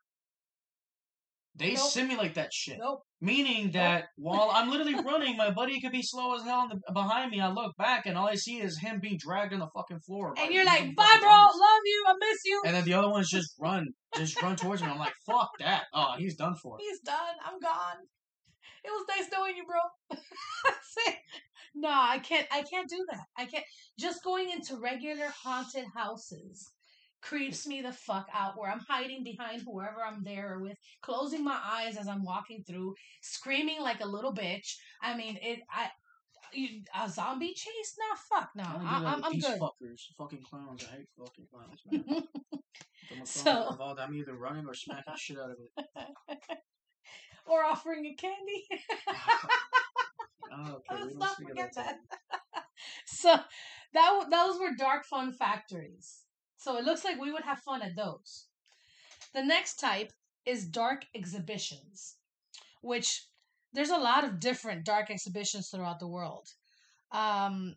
[1.57, 1.91] They Nope.
[1.91, 3.03] simulate that shit, Nope.
[3.21, 6.93] meaning that while I'm literally running, my buddy could be slow as hell in the,
[6.93, 7.41] behind me.
[7.41, 10.35] I look back, and all I see is him being dragged on the fucking floor.
[10.39, 11.31] And you're like, bye, bro.
[11.31, 12.05] Love you.
[12.07, 12.63] I miss you.
[12.67, 14.89] And then the other ones just run, just run towards me.
[14.89, 15.85] I'm like, fuck that.
[15.93, 16.77] Oh, he's done for.
[16.79, 17.35] He's done.
[17.45, 17.99] I'm gone.
[18.85, 20.19] It was nice knowing you, bro.
[21.73, 22.47] No, I can't.
[22.51, 23.25] I can't do that.
[23.39, 23.65] I can't.
[23.99, 26.69] Just going into regular haunted houses
[27.23, 28.59] creeps me the fuck out.
[28.59, 32.95] Where I'm hiding behind whoever I'm there with, closing my eyes as I'm walking through,
[33.23, 34.77] screaming like a little bitch.
[35.03, 35.61] I mean, it.
[35.71, 35.89] I.
[36.53, 37.97] You, a zombie chase?
[37.97, 38.65] Nah, fuck no.
[38.65, 39.61] I wanna I, do that I'm, with I'm these good.
[39.61, 40.85] fuckers, fucking clowns.
[40.93, 42.25] I hate fucking clowns, man.
[43.25, 44.01] So- involved.
[44.01, 46.39] I'm either running or smacking the shit out of it.
[47.47, 48.65] Or offering a candy.
[50.53, 51.97] Oh, okay, Let's not forget that.
[52.55, 52.65] that.
[53.07, 53.37] so
[53.93, 56.27] that those were dark fun factories.
[56.61, 58.49] So it looks like we would have fun at those.
[59.33, 60.13] The next type
[60.45, 62.17] is dark exhibitions,
[62.83, 63.27] which
[63.73, 66.49] there's a lot of different dark exhibitions throughout the world.
[67.13, 67.77] Um,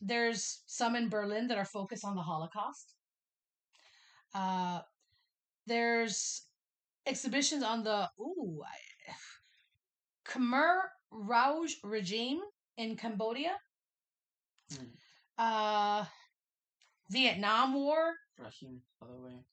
[0.00, 2.94] there's some in Berlin that are focused on the Holocaust.
[4.32, 4.82] Uh,
[5.66, 6.42] there's
[7.04, 9.12] exhibitions on the ooh I,
[10.30, 10.78] Khmer
[11.10, 12.40] Rouge regime
[12.76, 13.56] in Cambodia.
[14.70, 14.84] Hmm.
[15.36, 16.04] Uh,
[17.12, 18.14] Vietnam War.
[18.38, 19.44] Rahim, by the way.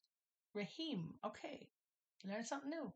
[0.54, 1.14] Rahim.
[1.24, 1.68] Okay.
[2.26, 2.92] Learn something new.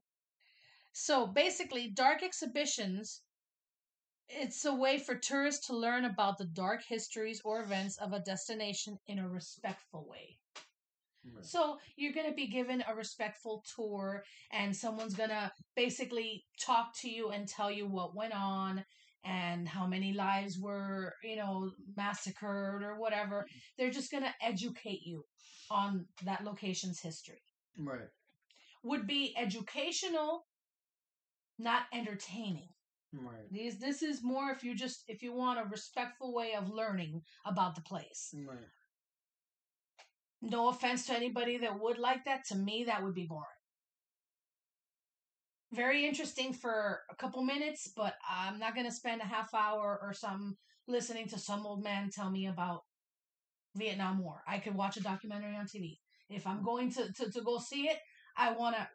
[0.93, 3.21] So basically, dark exhibitions.
[4.29, 8.21] It's a way for tourists to learn about the dark histories or events of a
[8.21, 10.39] destination in a respectful way.
[11.25, 11.45] Right.
[11.45, 16.95] So you're going to be given a respectful tour, and someone's going to basically talk
[17.01, 18.85] to you and tell you what went on
[19.25, 23.47] and how many lives were, you know, massacred or whatever.
[23.79, 25.25] They're just going to educate you
[25.71, 27.43] on that location's history.
[27.79, 28.09] Right.
[28.83, 30.47] Would be educational,
[31.59, 32.69] not entertaining.
[33.13, 33.51] Right.
[33.51, 37.23] These this is more if you just if you want a respectful way of learning
[37.47, 38.35] about the place.
[38.47, 38.59] Right.
[40.43, 42.45] No offense to anybody that would like that.
[42.47, 43.47] To me, that would be boring.
[45.75, 49.99] Very interesting for a couple minutes, but I'm not going to spend a half hour
[50.01, 50.55] or something
[50.87, 52.83] listening to some old man tell me about
[53.75, 54.43] Vietnam War.
[54.47, 55.99] I could watch a documentary on TV.
[56.31, 57.99] If I'm going to, to, to go see it,
[58.37, 58.87] I want to.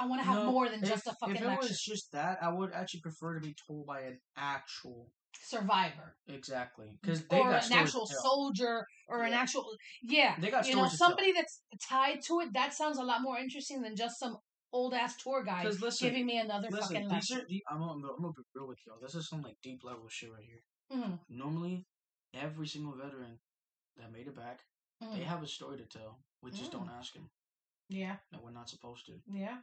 [0.00, 1.68] I want to have No, more than if, just a fucking If it lecture.
[1.68, 5.10] was just that, I would actually prefer to be told by an actual.
[5.40, 6.86] Survivor, Exactly.
[7.00, 9.66] Because they or got an actual soldier, or an actual
[10.02, 10.34] yeah.
[10.40, 11.08] They got you know, stories to tell.
[11.08, 12.52] somebody that's tied to it.
[12.54, 14.38] That sounds a lot more interesting than just some
[14.72, 17.92] old ass tour guide listen, giving me another Listen, fucking these are the, I'm, gonna-
[17.94, 18.98] I'm, gonna- be real with y'all.
[19.00, 20.62] This is some like deep level shit right here.
[20.92, 21.86] Mhm, Normally,
[22.34, 23.38] every single veteran
[23.96, 24.60] that made it back,
[25.02, 25.14] mhm.
[25.16, 26.20] they have a story to tell.
[26.42, 26.98] We just don't Mm.
[26.98, 27.30] ask them.
[27.88, 29.20] Yeah, And we're not supposed to.
[29.32, 29.58] yeah.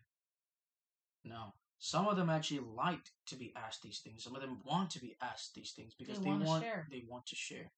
[1.24, 1.54] No.
[1.78, 4.24] Some of them actually like to be asked these things.
[4.24, 6.88] Some of them want to be asked these things because They they, want share.
[6.90, 7.72] they want to share.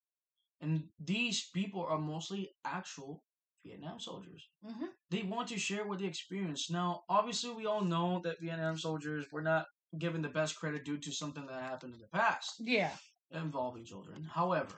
[0.61, 3.23] And these people are mostly actual
[3.65, 4.47] Vietnam soldiers.
[4.65, 6.69] hmm They want to share what they experience.
[6.69, 9.65] Now, obviously, we all know that Vietnam soldiers were not
[9.97, 12.91] given the best credit due to something that happened in the past Yeah.
[13.31, 14.23] involving children.
[14.23, 14.75] However,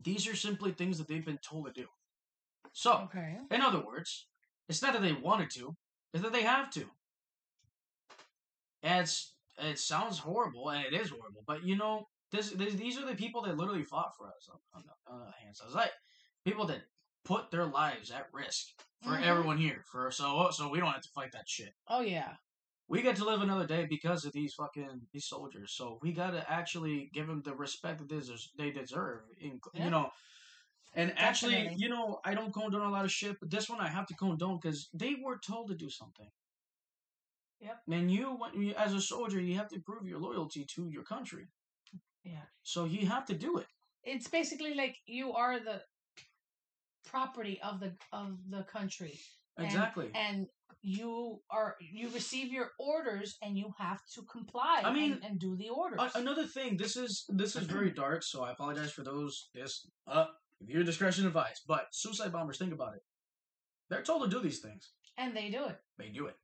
[0.00, 1.86] these are simply things that they've been told to do.
[2.72, 3.38] So, Okay.
[3.50, 4.26] in other words,
[4.68, 5.76] it's not that they wanted to,
[6.12, 6.90] it's that they have to.
[8.82, 12.98] And it's it sounds horrible, and it is horrible, but you know, this, this these
[12.98, 15.54] are the people that literally fought for us on, on the, on the hand.
[15.54, 15.92] So it's like
[16.44, 16.80] people that
[17.24, 18.68] put their lives at risk
[19.02, 19.22] for Mhm.
[19.22, 21.74] everyone here, for so so we don't have to fight that shit.
[21.88, 22.36] Oh yeah.
[22.88, 25.72] we get to live another day because of these fucking these soldiers.
[25.72, 28.40] So we gotta actually give them the respect that they deserve.
[28.58, 29.84] They deserve in, Yeah.
[29.84, 30.10] You know.
[30.94, 33.88] And actually, you know, I don't condone a lot of shit, but this one I
[33.88, 36.30] have to condone because they were told to do something.
[37.60, 37.82] Yep.
[37.90, 41.04] And you, when you, as a soldier, you have to prove your loyalty to your
[41.04, 41.46] country.
[42.24, 42.44] Yeah.
[42.62, 43.68] So you have to do it.
[44.02, 45.82] It's basically like you are the
[47.04, 49.18] property of the of the country.
[49.58, 50.10] Exactly.
[50.14, 50.46] And
[50.82, 55.38] you are you receive your orders and you have to comply I mean, and, and
[55.38, 56.00] do the orders.
[56.00, 59.48] A- another thing, this is this is very dark, so I apologize for those.
[59.54, 60.26] Yes, uh,
[60.66, 61.62] your discretion advised.
[61.68, 63.02] But suicide bombers, think about it.
[63.90, 64.92] They're told to do these things.
[65.18, 65.78] and they do it.
[65.98, 66.34] They do it.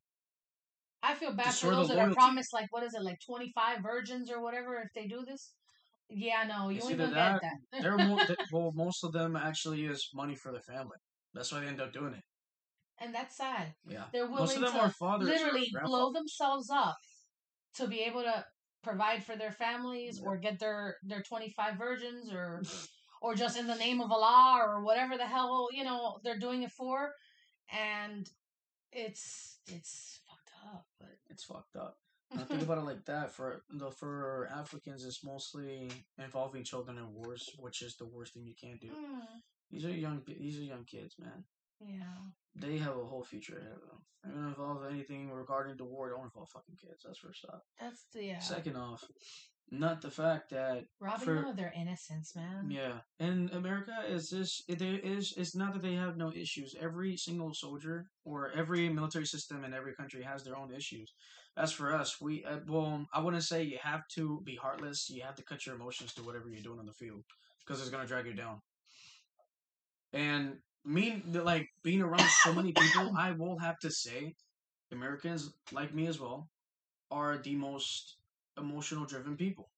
[1.03, 3.51] I feel bad Destroy for those that are promised like what is it, like twenty
[3.55, 5.55] five virgins or whatever if they do this.
[6.11, 7.83] Yeah, no, you It's gonna that- get that.
[7.83, 10.97] They're more, they, well, most of them actually is money for the family.
[11.35, 12.25] That's why they end up doing it.
[13.01, 13.75] and that's sad.
[13.87, 14.05] Yeah.
[14.13, 15.29] They're Most of willing them to are fathers.
[15.29, 16.97] literally blow themselves up
[17.75, 18.45] to be able to
[18.83, 22.63] provide for their families or get their their 25 virgins or
[23.21, 26.63] or just in the name of Allah or whatever the hell you know they're doing
[26.63, 27.13] it for
[27.73, 28.29] and
[28.93, 31.97] it's it's fucked up but It's fucked up.
[32.35, 33.33] Now think about it like that.
[33.33, 35.91] For the for Africans, it's mostly
[36.23, 38.89] involving children in wars, which is the worst thing you can do.
[38.89, 39.21] Mm,
[39.71, 40.23] These are young.
[40.27, 41.45] These are young kids, man.
[41.81, 42.19] yeah
[42.55, 44.01] They have a whole future ahead of them.
[44.23, 46.11] They're gonna involve anything regarding the war.
[46.11, 47.03] Don't involve fucking kids.
[47.05, 47.63] That's first off.
[47.81, 49.05] that's the yeah Second off,
[49.71, 54.31] not the fact that robbing for- them of their innocence man yeah, in America is
[54.31, 56.75] this there is it's not that they have no issues.
[56.81, 61.13] Every single soldier or every military system in every country has their own issues.
[61.57, 65.09] As for us, we uh, well, I wouldn't say you have to be heartless.
[65.11, 67.25] You have to cut your emotions to whatever you're doing on the field
[67.65, 68.61] because it's gonna drag you down.
[70.13, 74.35] And me, like being around so many people, I will have to say,
[74.93, 76.49] Americans like me as well
[77.11, 78.18] are the most
[78.59, 79.71] emotional driven people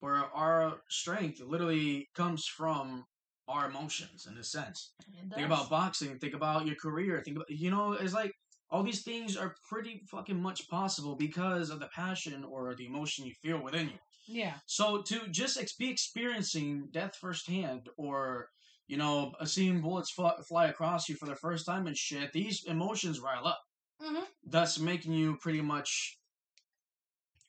[0.00, 3.04] where our strength literally comes from
[3.48, 4.92] our emotions in a sense.
[5.34, 8.32] Think about boxing, think about your career, think about you know, it's like
[8.70, 13.26] all these things are pretty fucking much possible because of the passion or the emotion
[13.26, 13.98] you feel within you.
[14.26, 18.48] yeah So to just ex- be experiencing death firsthand or
[18.88, 22.64] you know, seeing bullets fly, fly across you for the first time and shit, these
[22.66, 23.58] emotions rile up,
[24.00, 26.18] hmm thus making you pretty much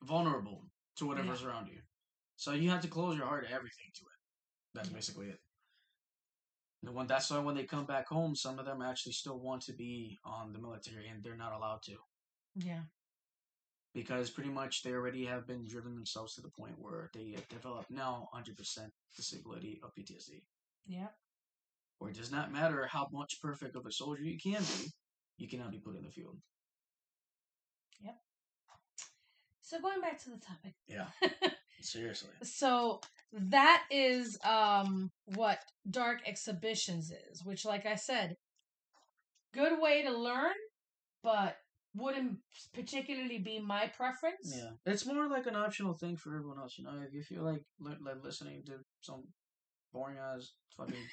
[0.04, 1.82] vulnerable to whatever's around you.
[2.36, 4.20] So you have to close your heart to everything to it.
[4.74, 4.96] That's Yeah.
[4.96, 5.42] basically it.
[6.84, 9.64] And when that's why when they come back home, some of them actually still want
[9.64, 11.98] to be on the military, and they're not allowed to
[12.56, 12.84] yeah
[13.94, 17.48] because pretty much they already have been driven themselves to the point where they have
[17.48, 20.44] developed now 100% disability of PTSD.
[20.86, 21.08] yeah
[21.98, 24.92] Where it does not matter how much perfect of a soldier you can be,
[25.38, 26.38] you cannot be put in the field.
[29.68, 31.08] So going back to the topic Yeah.
[31.82, 32.30] Seriously.
[32.44, 33.02] so
[33.34, 38.36] that is um what dark exhibitions is which like i said
[39.54, 40.54] good way to learn
[41.24, 41.58] but
[41.96, 42.38] wouldn't
[42.74, 46.78] particularly be my preference Yeah, it's more like an optional thing for everyone else.
[46.78, 49.24] You know, if you feel like li- like listening to some
[49.92, 51.04] boring ass fucking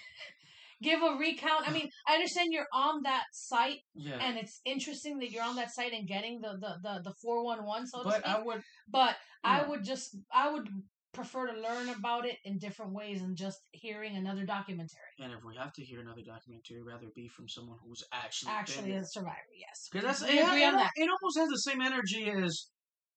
[0.82, 1.68] give a recount.
[1.68, 5.56] I mean i understand you're on that site yeah, and it's interesting that you're on
[5.56, 8.62] that site and getting the the the, the 411 so to but speak I would
[8.88, 10.68] but i would just i would
[11.14, 14.98] prefer to learn about it in different ways than just hearing another documentary.
[15.20, 18.92] And if we have to hear another documentary, rather be from someone who's actually actually
[18.92, 19.88] a survivor yes.
[19.90, 20.90] Because that's it, agree on that.
[20.96, 22.66] it almost has the same energy as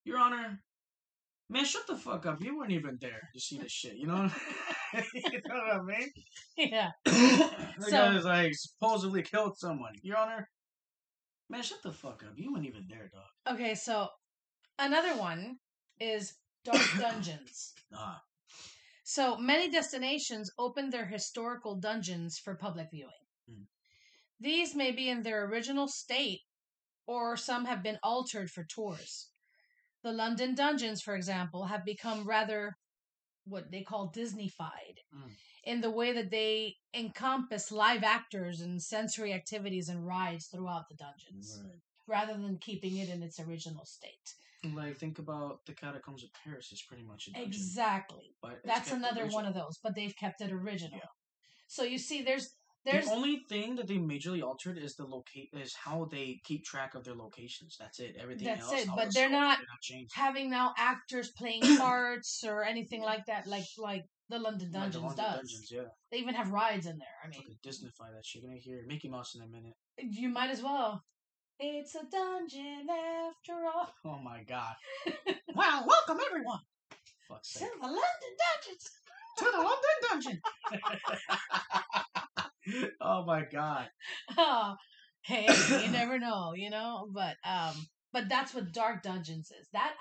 [0.04, 0.60] Your Honor.
[1.50, 2.42] Man, shut the fuck up!
[2.42, 3.96] You weren't even there to see this shit.
[3.96, 4.30] You know,
[5.14, 6.10] you know what I mean?
[6.56, 9.94] yeah the So- guy is like supposedly killed someone.
[10.02, 10.48] Your Honor,
[11.48, 12.34] man, shut the fuck up!
[12.36, 13.54] You weren't even there, dog.
[13.54, 14.08] Okay, so
[14.78, 15.56] another one
[15.98, 16.34] is
[16.64, 17.72] Dark Dungeons.
[17.90, 18.16] Nah,
[19.04, 23.24] So many destinations open their historical dungeons for public viewing.
[23.48, 23.62] Hmm.
[24.38, 26.40] These may be in their original state,
[27.06, 29.30] or some have been altered for tours.
[30.02, 32.76] The London dungeons, for example, have become rather
[33.44, 35.28] what they call Disneyfied Hmm.
[35.64, 40.94] in the way that they encompass live actors and sensory activities and rides throughout the
[40.94, 41.60] dungeons,
[42.06, 44.34] rather than keeping it in its original state.
[44.64, 48.34] Like think about the catacombs of Paris is pretty much a dungeon, Exactly.
[48.42, 50.98] but That's another one of those, but they've kept it original.
[50.98, 51.08] Yeah.
[51.68, 52.54] So you see, there's
[52.84, 56.64] there's the only thing that they majorly altered is the locate is how they keep
[56.64, 57.76] track of their locations.
[57.78, 58.16] That's it.
[58.20, 59.58] Everything That's else, it, all but the they're not-
[60.14, 64.78] having now actors playing parts or anything like that, like like the London Like the
[64.98, 65.36] Dungeons London does.
[65.36, 65.82] Dungeons, yeah.
[66.12, 67.08] They even have rides in there.
[67.24, 68.42] I mean, Fucking Disneyfy that shit.
[68.42, 69.74] You're gonna hear Mickey Mouse in a minute.
[69.98, 71.02] you might as well.
[71.60, 73.92] It's a dungeon after all.
[74.04, 74.74] Oh my god.
[75.54, 76.60] well, welcome everyone.
[77.28, 77.68] Fuck's To sake.
[77.80, 78.90] the London dungeons.
[79.38, 80.40] To the London dungeon.
[83.00, 83.88] oh my god.
[84.36, 84.76] Oh,
[85.22, 85.46] hey,
[85.82, 87.08] you never know, you know.
[87.12, 87.74] But um,
[88.12, 89.68] but that's what Dark Dungeons is.
[89.72, 89.92] That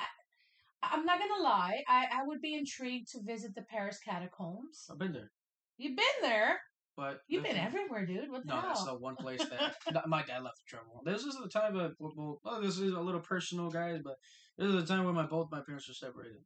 [0.84, 1.84] I, I'm not gonna lie.
[1.88, 4.88] I I would be intrigued to visit the Paris catacombs.
[4.92, 5.32] I've been there,
[5.78, 6.60] You've been there.
[6.96, 8.32] but You've been everywhere, dude.
[8.32, 11.02] What the No, that's the one place that my dad left trouble.
[11.06, 14.16] This is the time of well, oh, this is a little personal, guys, but
[14.58, 16.42] this is the time when my both my parents were separated.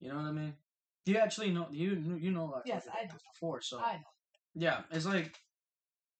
[0.00, 0.54] You know what I mean?
[1.04, 3.60] You actually know you you know I Yes, I this before.
[3.60, 4.02] So I know.
[4.54, 5.34] yeah, it's like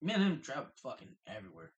[0.02, 1.72] me and him traveled fucking everywhere.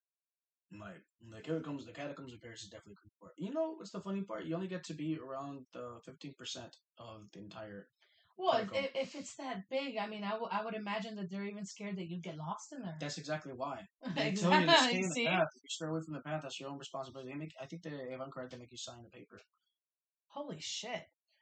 [0.72, 3.34] Like the catacombs, the catacombs of Paris is definitely a part.
[3.38, 4.46] You know what's the funny part?
[4.46, 7.90] You only get to be around the fifteen percent of the entire.
[8.36, 11.44] Well, if, if it's that big, I mean, I, w- I would imagine that they're
[11.44, 12.96] even scared that you'd get lost in there.
[13.00, 13.86] That's exactly why.
[14.14, 15.48] They tell you to Exactly, stay in the path.
[17.94, 19.26] If I'm correct, they make you stay away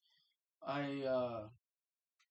[0.66, 1.48] I uh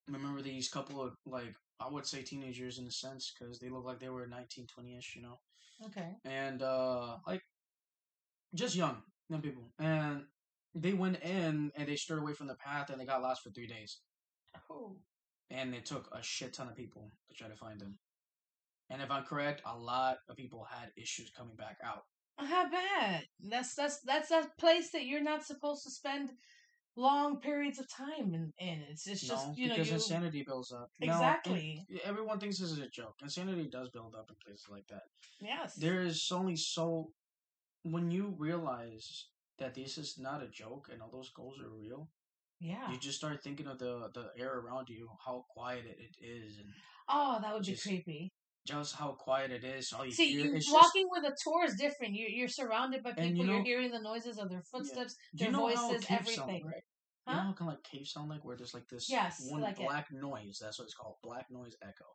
[0.09, 3.85] remember these couple of like I would say teenagers in a sense because they look
[3.85, 5.39] like they were 19, 20ish, you know,
[5.87, 6.17] Okay.
[6.25, 7.43] and uh like
[8.55, 10.25] just young, young people, and
[10.75, 13.51] they went in and they strayed away from the path and they got lost for
[13.51, 14.01] three days.
[14.71, 14.97] Oh.
[15.51, 17.99] And it took a shit ton of people to try to find him.
[18.91, 22.03] And if I'm correct, a lot of people had issues coming back out.
[22.39, 23.25] How bad?
[23.41, 26.31] That's that's that's a place that you're not supposed to spend
[26.97, 28.53] long periods of time in.
[28.59, 28.81] in.
[28.91, 30.91] It's it's just no, you know because you insanity builds up.
[31.01, 31.85] Exactly.
[31.89, 33.15] it- everyone thinks this is a joke.
[33.23, 35.03] Insanity does build up in places like that.
[35.41, 35.75] yes.
[35.75, 37.11] There is only so
[37.83, 39.27] when you realize
[39.59, 42.09] that this is not a joke and all those goals are real,
[42.61, 42.91] yeah.
[42.91, 46.57] you just start thinking of the the air around you, how quiet it, it is,
[46.59, 46.67] and
[47.09, 48.31] Oh, that would be just creepy.
[48.67, 49.93] just how quiet it is.
[49.93, 52.15] All you See, hear you, is just- walking with a tour is different.
[52.15, 53.25] You're you're surrounded by people.
[53.31, 56.07] You you are know- hearing the noises of their footsteps, you their know how voices,
[56.11, 56.35] everything.
[56.37, 56.85] sound, right?
[57.27, 59.61] You know how kind of like cave sound like, where there's like this Yes, one
[59.61, 59.85] like it.
[59.87, 60.59] black noise.
[60.63, 62.07] That's what it's called, black noise echo,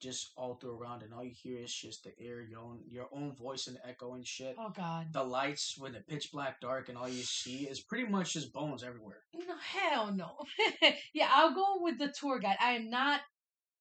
[0.00, 3.08] just all through around, and all you hear is just the air, your own, your
[3.12, 4.56] own voice and echo and shit.
[4.58, 5.12] Oh God.
[5.12, 8.52] The lights when the pitch black dark, and all you see is pretty much just
[8.52, 9.22] bones everywhere.
[9.34, 10.36] No, hell no.
[11.14, 12.56] yeah, I'll go with the tour guide.
[12.60, 13.20] I am not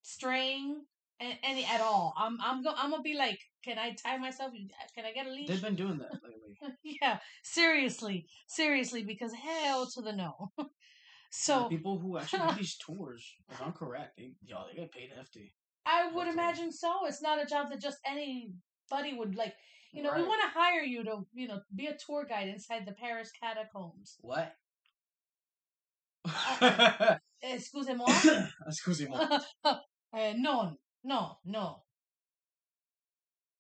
[0.01, 0.81] straying
[1.19, 2.13] any at all.
[2.17, 4.51] I'm I'm go I'm gonna be like, can I tie myself?
[4.95, 5.47] Can I get a leash?
[5.47, 6.75] They've been doing that lately.
[7.01, 10.51] yeah, seriously, seriously, because hell to the no.
[11.37, 15.09] So people who actually do these tours, if I'm correct, they yo they get paid
[15.13, 15.53] hefty.
[15.85, 17.05] I would imagine so.
[17.05, 19.53] It's not a job that just anybody would like.
[19.91, 22.85] You know, we want to hire you to, you know, be a tour guide inside
[22.85, 24.17] the Paris catacombs.
[24.19, 24.53] What?
[27.41, 28.05] Excusez-moi.
[28.67, 29.39] Excusez-moi.
[30.15, 31.83] eh, no, no, no.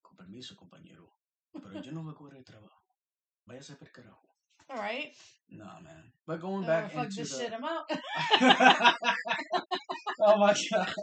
[0.01, 1.13] Con permiso, compañero.
[1.53, 2.83] Pero yo no me acuerdo de trabajo.
[3.47, 4.27] Váyase per carajo.
[4.69, 5.13] All right.
[5.49, 6.11] Nah, man.
[6.25, 7.43] But going Uh, back fuck into this the...
[7.43, 7.53] shit.
[7.53, 7.85] I'm out.
[10.21, 10.93] oh my god.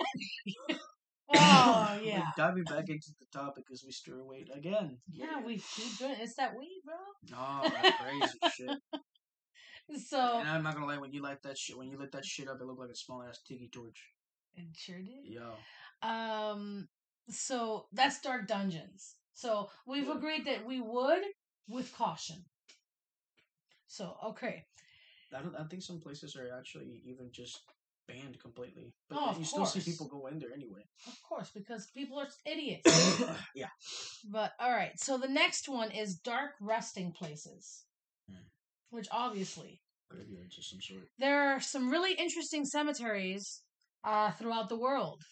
[1.38, 2.24] Oh yeah.
[2.36, 4.98] diving back into the topic as we stir away again.
[5.10, 6.16] Yeah, we keep doing.
[6.20, 6.94] It's that weed, bro.
[7.38, 8.70] Oh, that's crazy shit.
[10.08, 12.24] So And I'm not gonna lie, when you light that shit, when you lit that
[12.24, 14.00] shit up, it looked like a small ass tiki torch.
[14.54, 15.24] it sure did.
[15.26, 15.54] Yo.
[16.02, 16.88] Um.
[17.28, 19.16] So that's Dark Dungeons.
[19.34, 20.16] So we've Yeah.
[20.16, 21.22] agreed that we would
[21.68, 22.44] with caution.
[23.86, 24.64] So okay.
[25.36, 25.56] I don't.
[25.56, 27.60] I think some places are actually even just
[28.08, 28.92] banned completely.
[29.08, 30.82] But Oh, you still see people go in there anyway.
[31.06, 33.22] Of course, because people are idiots.
[33.54, 33.68] yeah.
[34.30, 34.92] but all right.
[34.98, 37.84] So the next one is dark resting places,
[38.30, 38.42] Hmm.
[38.90, 39.80] which obviously
[40.10, 41.08] Graveyards of some sort.
[41.18, 43.62] there are some really interesting cemeteries
[44.04, 45.22] uh, throughout the world.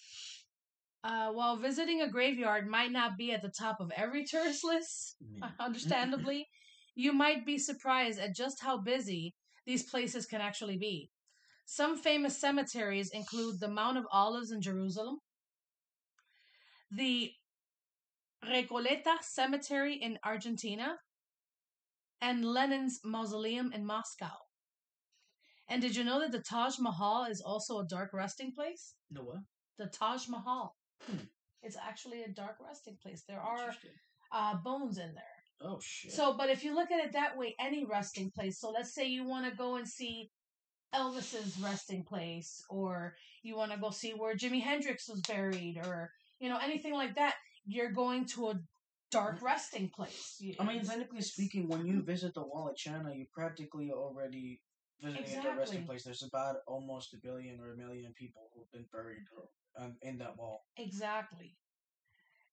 [1.02, 5.16] Uh, while visiting a graveyard might not be at the top of every tourist list,
[5.58, 6.46] understandably,
[6.94, 9.34] you might be surprised at just how busy
[9.66, 11.10] these places can actually be.
[11.72, 15.18] Some famous cemeteries include the Mount of Olives in Jerusalem,
[16.90, 17.30] the
[18.44, 20.96] Recoleta Cemetery in Argentina,
[22.20, 24.34] and Lenin's Mausoleum in Moscow.
[25.68, 28.96] And did you know that the Taj Mahal is also a dark resting place?
[29.08, 29.42] No what?
[29.78, 30.74] The Taj Mahal.
[31.02, 31.18] Hmm.
[31.62, 33.22] It's actually a dark resting place.
[33.28, 33.72] There are
[34.32, 35.38] uh, bones in there.
[35.60, 36.10] Oh shit.
[36.10, 38.58] So, but if you look at it that way, any resting place.
[38.58, 40.32] So, let's say you want to go and see
[40.95, 46.11] Elvis's resting place, or you want to go see where Jimi Hendrix was buried, or
[46.41, 47.34] you know anything like that.
[47.64, 48.61] You're going to a
[49.11, 50.36] dark resting place.
[50.41, 54.61] You- I mean, technically speaking, when you visit the wall of China, you practically already
[55.03, 56.05] visiting a resting place.
[56.05, 59.24] There's about almost a billion or a million people who've been buried
[59.78, 60.64] um, in that wall.
[60.76, 61.57] Exactly.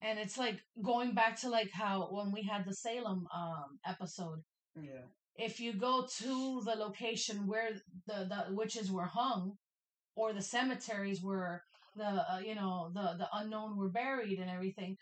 [0.00, 4.42] And it's like going back to like how when we had the Salem um episode,
[4.76, 5.06] Yeah.
[5.38, 7.70] If you go to the location where
[8.06, 9.54] the, the witches were hung
[10.16, 11.64] or the cemeteries where
[11.96, 14.96] the uh, you know the the unknown were buried and everything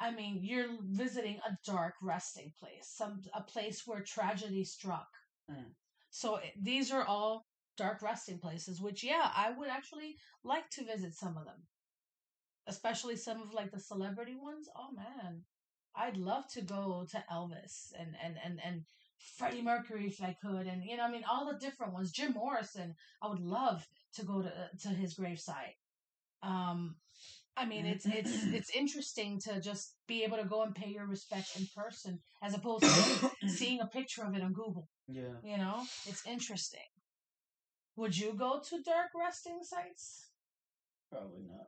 [0.00, 5.08] i mean you're visiting a dark resting place some a place where tragedy struck.
[5.50, 5.74] Mm.
[6.10, 7.46] so it- these are all
[7.76, 11.66] dark resting places which yeah i would actually like to visit some of them.
[12.66, 14.68] Especially some of like the celebrity ones.
[14.74, 15.44] Oh man.
[15.94, 18.84] I'd love to go to elvis and and and and
[19.36, 22.10] Freddie Mercury if I could, and you know, I mean, all the different ones.
[22.12, 24.52] Jim Morrison, I would love to go to
[24.82, 25.76] to his gravesite.
[26.42, 26.96] Um,
[27.56, 31.06] I mean, it's it's it's interesting to just be able to go and pay your
[31.06, 34.88] respects in person, as opposed to seeing a picture of it on Google.
[35.06, 35.36] Yeah.
[35.44, 36.88] You know, it's interesting.
[37.96, 40.30] Would you go to dark resting sites?
[41.10, 41.66] Probably not.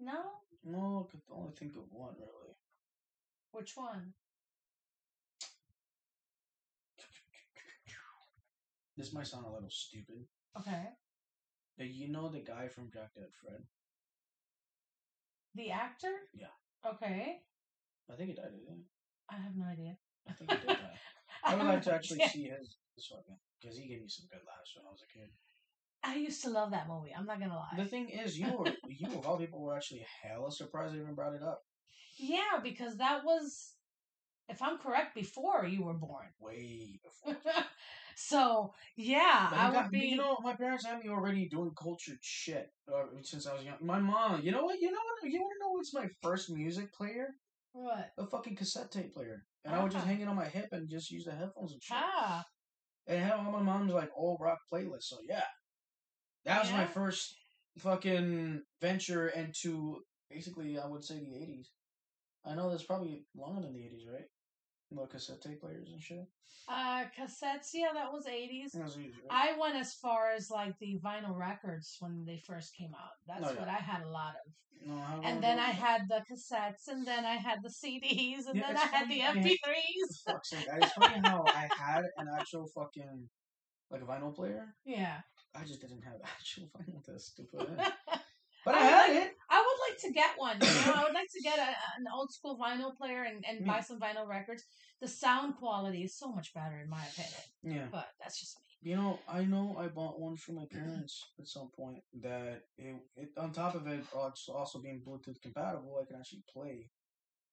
[0.00, 0.22] No.
[0.64, 2.56] No, I could only think of one really.
[3.52, 4.14] Which one?
[8.96, 10.26] This might sound a little stupid,
[10.58, 10.84] Okay.
[11.78, 13.62] but you know the guy from Jack Dead Fred?
[15.54, 16.12] The actor?
[16.34, 16.52] Yeah.
[16.84, 17.40] Okay.
[18.10, 18.84] I think he died, didn't he?
[19.30, 19.96] I have no idea.
[20.28, 20.98] I think he did die.
[21.44, 22.28] I would like to actually Yeah.
[22.28, 25.18] see his, his fucking because he gave me some good laughs when I was a
[25.18, 25.30] kid.
[26.04, 27.14] I used to love that movie.
[27.16, 27.76] I'm not gonna lie.
[27.76, 31.14] The thing is, you were you of all people were actually hella surprised I even
[31.14, 31.62] brought it up.
[32.18, 33.72] Yeah, because that was,
[34.48, 36.26] if I'm correct, before you were born.
[36.38, 37.36] Way before.
[38.16, 40.06] so yeah, I you got- would be.
[40.08, 43.76] You know, my parents had me already doing cultured shit uh, since I was young.
[43.80, 44.80] My mom, you know what?
[44.80, 45.30] You know what?
[45.30, 47.28] You want to know what's my first music player?
[47.74, 48.10] what?
[48.18, 49.44] A fucking cassette tape player.
[49.64, 50.08] And I would just Ah.
[50.08, 51.96] hang it on my hip and just use the headphones and shit.
[51.96, 52.44] Ah,
[53.06, 55.04] And had all my mom's like old rock playlists.
[55.04, 55.44] So yeah,
[56.44, 57.34] that was my first
[57.78, 61.70] fucking venture into basically I would say the eighties.
[62.44, 64.26] I know that's probably longer than the eighties, right?
[64.94, 66.26] No cassette tape players and shit.
[66.68, 67.70] uh, cassettes.
[67.74, 68.72] Yeah, that was 80s.
[68.72, 69.54] That was easy, right?
[69.54, 73.10] I went as far as like the vinyl records when they first came out.
[73.26, 73.60] That's Oh, yeah.
[73.60, 74.52] what I had a lot of.
[74.88, 78.46] no, I And then of I had the cassettes, and then I had the CDs,
[78.46, 80.22] and Yeah, then I had the funny, I mean- MP3s.
[80.26, 80.66] fuck's sake.
[80.98, 83.28] Funny how I had an actual fucking
[83.90, 84.74] like a vinyl player.
[84.84, 85.20] Yeah.
[85.54, 87.76] I just didn't have actual vinyl disc to put in.
[88.64, 89.31] But I I had like- it.
[90.04, 90.56] I would like to get one.
[90.60, 93.66] You know, I would like to get a, an old school vinyl player and, and
[93.66, 94.64] buy some vinyl records.
[95.00, 97.42] The sound quality is so much better, in my opinion.
[97.62, 97.88] Yeah.
[97.90, 98.90] But that's just me.
[98.90, 102.96] You know, I know I bought one for my parents at some point that it,
[103.16, 106.90] it on top of it uh, also being Bluetooth compatible, I can actually play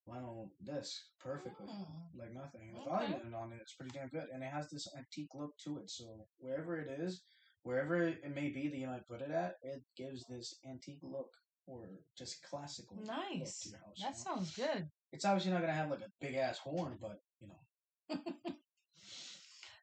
[0.07, 1.67] vinyl disc perfectly.
[1.67, 2.19] Hmm.
[2.19, 2.73] Like nothing.
[2.73, 3.11] The Okay.
[3.11, 4.27] volume on it is pretty damn good.
[4.33, 7.21] And it has this antique look to it, so wherever it is,
[7.63, 11.29] wherever it may be that you might put it at, it gives this antique look
[11.69, 13.71] or just classical Nice.
[13.71, 13.71] house.
[13.71, 14.11] That you know?
[14.13, 14.87] sounds good.
[15.11, 18.19] It's obviously not gonna have like a big ass horn, but you know.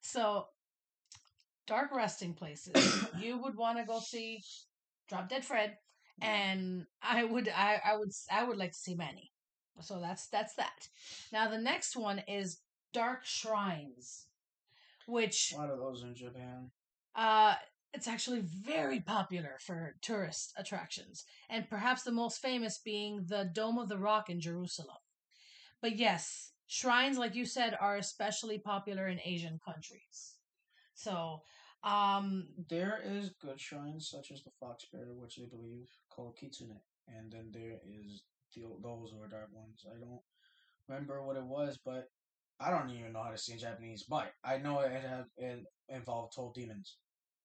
[0.01, 0.47] So,
[1.66, 3.09] dark resting places.
[3.18, 4.41] you would want to go see
[5.09, 5.76] Drop Dead Fred,
[6.20, 9.32] and I would, I, I would, I would like to see Manny.
[9.80, 10.89] So that's that's that.
[11.32, 12.61] Now the next one is
[12.95, 14.26] dark shrines,
[15.07, 16.70] which A lot of those in Japan.
[17.14, 17.57] uh,
[17.93, 23.78] it's actually very popular for tourist attractions, and perhaps the most famous being the Dome
[23.78, 24.99] of the Rock in Jerusalem.
[25.80, 30.37] But yes, shrines, like you said, are especially popular in Asian countries.
[30.95, 31.43] So,
[31.82, 36.80] um, There is good shrines such as the Fox Bear, which they believe called Kitsune,
[37.09, 38.24] and then there is
[38.55, 39.84] the those are dark ones.
[39.87, 40.20] I don't
[40.89, 42.09] remember what it was, but
[42.59, 44.05] I don't even know how to say in Japanese.
[44.05, 46.97] But I know it had it involved twelve demons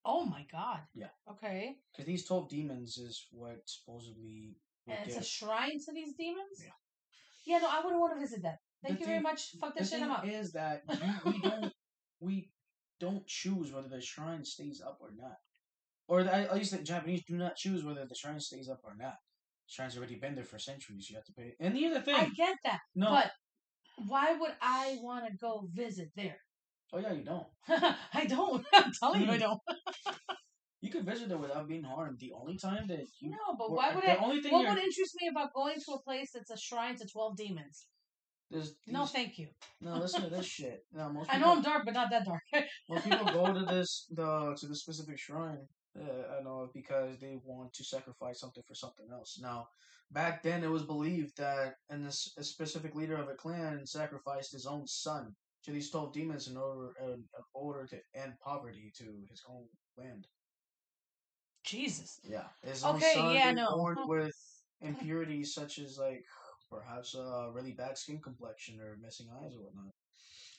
[0.06, 0.80] oh my god.
[0.94, 1.08] Yeah.
[1.30, 1.78] Okay.
[1.92, 4.58] because these twelve demons is what supposedly.
[4.88, 6.58] And it's a shrine to these demons?
[6.60, 6.72] Yeah.
[7.46, 8.58] Yeah, no, I wouldn't want to visit that.
[8.84, 9.52] Thank The you very much.
[9.60, 11.74] Fuck that the shit, thing I'm is that you, we don't
[12.20, 12.52] we
[13.00, 15.38] don't choose whether the shrine stays up or not,
[16.08, 18.96] or the, at least the Japanese do not choose whether the shrine stays up or
[18.98, 19.16] not.
[19.68, 21.10] The shrine's already been there for centuries.
[21.10, 21.56] You have to pay.
[21.60, 22.80] And the other thing, I get that.
[22.96, 23.32] no, But
[24.08, 26.38] why would I want to go visit there?
[26.94, 27.48] Oh yeah, you don't.
[28.14, 28.66] I don't.
[28.74, 29.40] I'm telling you, I Hmm.
[29.40, 29.60] don't.
[30.84, 32.18] You can visit there without being harmed.
[32.20, 34.24] The only time that you No, but why would the I?
[34.24, 36.96] only thing What you're- would interest me about going to a place that's a shrine
[36.98, 37.86] to 12 demons?
[38.50, 39.50] there's No, thank you.
[39.80, 40.80] no, listen to this shit.
[40.92, 42.42] No, most I know I'm dark, but not that dark.
[42.90, 47.36] most people go to this the to this specific shrine Uh, I know because they
[47.44, 49.38] want to sacrifice something for something else.
[49.40, 49.68] Now,
[50.10, 54.52] back then, it was believed that and this a specific leader of a clan sacrificed
[54.54, 58.92] his own son to these twelve demons in order uh, in order to end poverty
[58.98, 59.66] to his own
[59.98, 60.26] land.
[61.64, 62.20] Jesus.
[62.24, 63.76] Yeah, his own Okay, son yeah, no.
[63.76, 64.36] born with
[64.82, 66.24] impurities such as like
[66.72, 69.94] perhaps a really bad skin complexion or missing eyes or whatnot.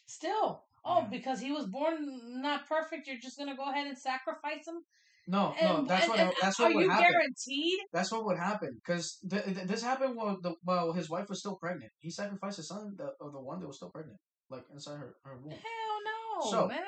[0.07, 0.63] Still.
[0.85, 1.09] Oh, Yeah.
[1.09, 4.85] because he was born not perfect, you're just gonna go ahead and sacrifice him?
[5.29, 7.11] No, And, no, that's and- what and that's what would you happen.
[7.13, 7.79] guaranteed?
[7.93, 11.39] That's what would happen because th- th- this happened while the while his wife was
[11.41, 11.93] still pregnant.
[11.99, 14.19] He sacrificed his son, the, of the one that was still pregnant,
[14.53, 15.51] like inside her, her womb.
[15.51, 16.83] Hell no, So, man.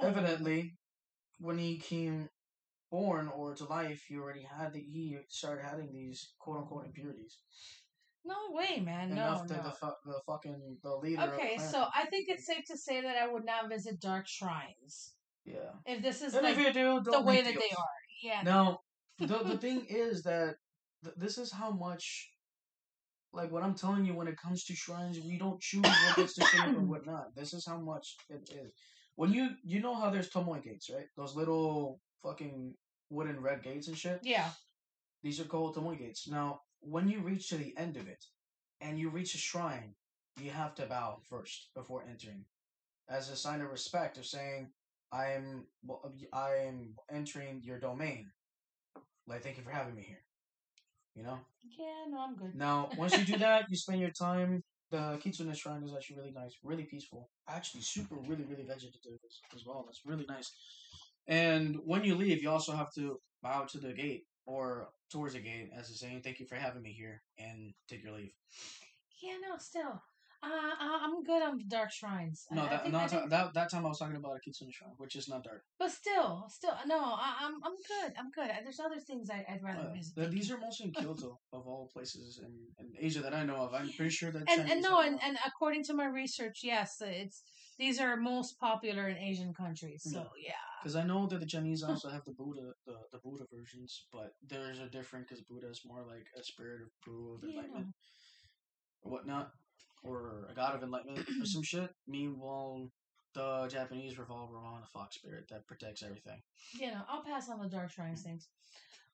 [0.00, 0.08] No.
[0.08, 0.76] Evidently,
[1.38, 2.28] when he came
[2.90, 7.38] born or to life, he already had the, he started having these quote unquote impurities.
[8.24, 9.12] No way, man.
[9.12, 9.70] Enough no, that no.
[9.70, 11.26] the fu- the fucking the leader.
[11.26, 14.26] the Okay, so I think it's safe to say that I would not visit dark
[14.28, 15.14] shrines
[15.44, 15.72] yeah.
[15.86, 18.00] if this is And like if you do, the way that they are.
[18.22, 18.42] Yeah.
[18.42, 18.80] Now,
[19.18, 20.56] the the thing is that
[21.04, 22.30] th- this is how much,
[23.32, 26.34] like what I'm telling you, when it comes to shrines, we don't choose what gets
[26.34, 27.34] to stay or what not.
[27.34, 28.72] This is how much it is.
[29.16, 31.06] When you you know how there's tomoe gates, right?
[31.16, 32.74] Those little fucking
[33.08, 34.20] wooden red gates and shit.
[34.22, 34.50] Yeah.
[35.22, 36.26] These are called tomoe gates.
[36.28, 38.24] Now, when you reach to the end of it,
[38.80, 39.94] and you reach a shrine,
[40.40, 42.44] you have to bow first before entering,
[43.08, 44.72] as a sign of respect of saying,
[45.12, 45.66] "I am
[46.32, 48.32] I am entering your domain."
[49.26, 50.24] Like, thank you for having me here.
[51.14, 51.38] You know.
[51.78, 52.54] Yeah, no, I'm good.
[52.54, 54.62] Now, once you do that, you spend your time.
[54.90, 57.30] The Kitsune Shrine is actually really nice, really peaceful.
[57.48, 59.84] Actually, super, really, really vegetative as, as well.
[59.86, 60.52] That's really nice.
[61.28, 65.40] And when you leave, you also have to bow to the gate or towards the
[65.40, 68.32] gate as a saying, "Thank you for having me here," and take your leave.
[69.22, 70.02] Yeah, no, still.
[70.42, 72.46] Uh, uh, I'm good on dark shrines.
[72.50, 74.94] No, that think- no, think- that that time I was talking about a Kitsune Shrine,
[74.96, 75.62] which is not dark.
[75.78, 78.14] but still, still, no, I, I'm I'm good.
[78.18, 78.50] I'm good.
[78.64, 80.30] There's other things I, I'd rather Uh, visit.
[80.30, 83.74] these are mostly in Kyoto, of all places in, in Asia that I know of.
[83.74, 87.42] I'm pretty sure that and and no, and, and according to my research, yes, it's
[87.78, 90.02] these are most popular in Asian countries.
[90.04, 93.44] So yeah, Because I know that the Chinese also have the Buddha, the, the Buddha
[93.52, 97.40] versions, but theirs are different because Buddha is more like a spirit of Buddha of
[97.44, 97.50] Yeah.
[97.50, 97.94] enlightenment
[99.02, 99.50] or whatnot,
[100.02, 101.90] or a god of enlightenment or some shit.
[102.06, 102.90] Meanwhile,
[103.34, 106.40] the Japanese revolve around a fox spirit that protects everything.
[106.72, 108.48] you know, I'll pass on the dark shrines things.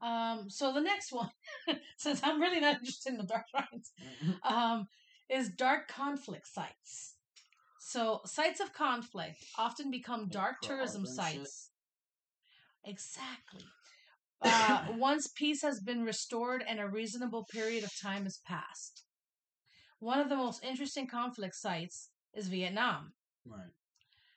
[0.01, 1.31] Um, so the next one,
[1.97, 3.93] since I'm really not interested in the dark shrines,
[4.43, 4.87] um,
[5.29, 7.15] is dark conflict sites.
[7.79, 11.17] So sites of conflict often become dark tourism and shit.
[11.17, 11.71] sites.
[12.85, 13.65] Exactly.
[14.43, 19.06] Uh, once peace has been restored and a reasonable period of time has passed.
[20.01, 23.73] One of the most interesting conflict sites is Vietnam, Right.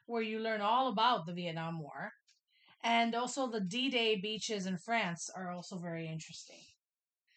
[0.06, 2.14] where you learn all about the Vietnam War.
[2.82, 6.62] And also the D Day beaches in France are also very interesting.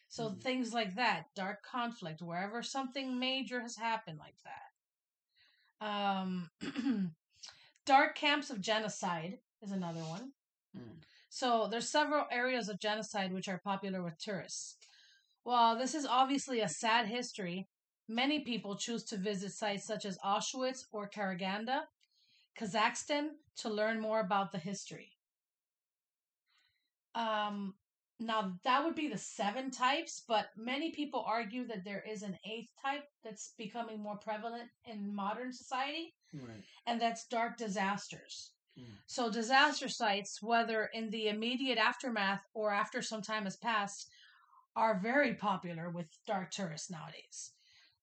[0.08, 0.40] So Mhm.
[0.42, 5.86] things like that, dark conflict, wherever something major has happened like that.
[5.86, 6.50] Um,
[7.86, 10.32] dark camps of genocide is another one.
[10.76, 11.02] Mm.
[11.28, 14.76] So there's several areas of genocide which are popular with tourists.
[15.42, 17.68] While this is obviously a sad history,
[18.08, 21.82] many people choose to visit sites such as Auschwitz or Karaganda,
[22.58, 25.12] Kazakhstan to learn more about the history.
[27.14, 27.74] Um,
[28.20, 32.38] now that would be the seven types, but many people argue that there is an
[32.44, 36.62] eighth type that's becoming more prevalent in modern society, Right.
[36.86, 38.52] and that's dark disasters.
[38.78, 38.96] Mm.
[39.06, 44.08] So disaster sites, whether in the immediate aftermath or after some time has passed,
[44.74, 47.52] are very popular with dark tourists nowadays.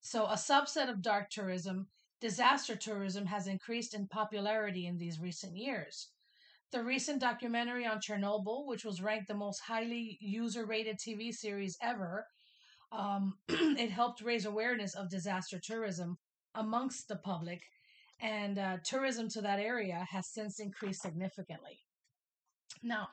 [0.00, 1.88] So a subset of dark tourism,
[2.20, 6.08] disaster tourism, has increased in popularity in these recent years.
[6.72, 11.76] The recent documentary on Chernobyl, which was ranked the most highly user rated TV series
[11.82, 12.26] ever,
[12.92, 16.16] um, it helped raise awareness of disaster tourism
[16.54, 17.60] amongst the public,
[18.20, 21.78] and uh, tourism to that area has since increased significantly.
[22.82, 23.08] Now,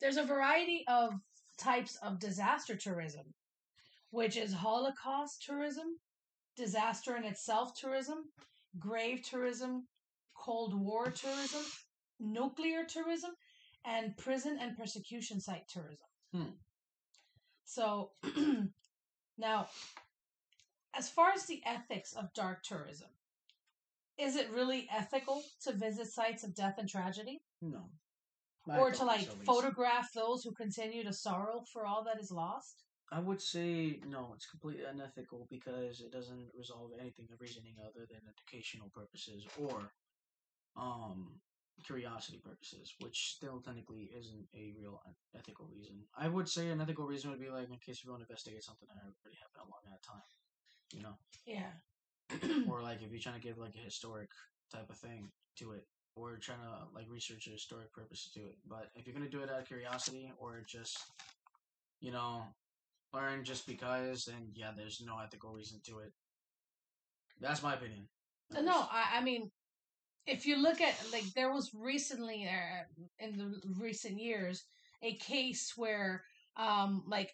[0.00, 1.14] there's a variety of
[1.58, 3.34] types of disaster tourism,
[4.10, 5.98] which is Holocaust tourism,
[6.56, 8.24] disaster in itself tourism,
[8.78, 9.86] grave tourism,
[10.34, 11.62] Cold War tourism,
[12.20, 13.32] nuclear tourism,
[13.84, 16.06] and prison and persecution site tourism.
[16.32, 16.54] Hmm.
[17.64, 18.10] So,
[19.38, 19.68] now,
[20.94, 23.08] as far as the ethics of dark tourism,
[24.18, 27.42] is it really ethical to visit sites of death and tragedy?
[27.60, 27.90] No.
[28.66, 32.82] My or to like photograph those who continue to sorrow for all that is lost?
[33.12, 38.06] I would say no, it's completely unethical because it doesn't resolve anything of reasoning other
[38.10, 39.92] than educational purposes or
[40.76, 41.40] um
[41.84, 45.00] curiosity purposes, which still technically isn't a real
[45.36, 46.02] ethical reason.
[46.16, 48.64] I would say an ethical reason would be like in case you want to investigate
[48.64, 50.22] something that already happened a long at a time,
[50.92, 51.70] you know, Yeah.
[52.70, 54.30] or like if you're trying to give like a historic
[54.72, 55.86] type of thing to it,
[56.16, 58.56] or trying to like research a historic purpose to it.
[58.66, 60.98] But if you're gonna do it out of curiosity or just,
[62.00, 62.42] you know,
[63.12, 66.12] learn just because, and yeah, there's no ethical reason to it.
[67.40, 68.08] That's my opinion.
[68.54, 68.86] at No.
[68.90, 69.50] I, I mean,
[70.26, 74.64] if you look at like there was recently uh, in the recent years
[75.02, 76.24] a case where
[76.56, 77.32] um like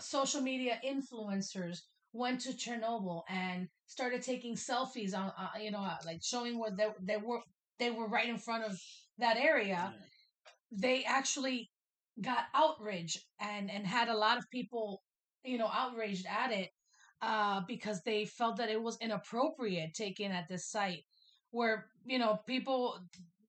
[0.00, 1.80] social media influencers
[2.12, 6.70] went to Chernobyl and started taking selfies on uh, you know uh, like showing where
[6.70, 7.40] they, they were
[7.78, 8.80] they were right in front of
[9.18, 10.48] that area Yeah.
[10.72, 11.70] they actually
[12.22, 15.02] got outraged and and had a lot of people
[15.44, 16.70] you know outraged at it
[17.22, 21.04] uh because they felt that it was inappropriate taken at this site
[21.50, 22.98] where you know people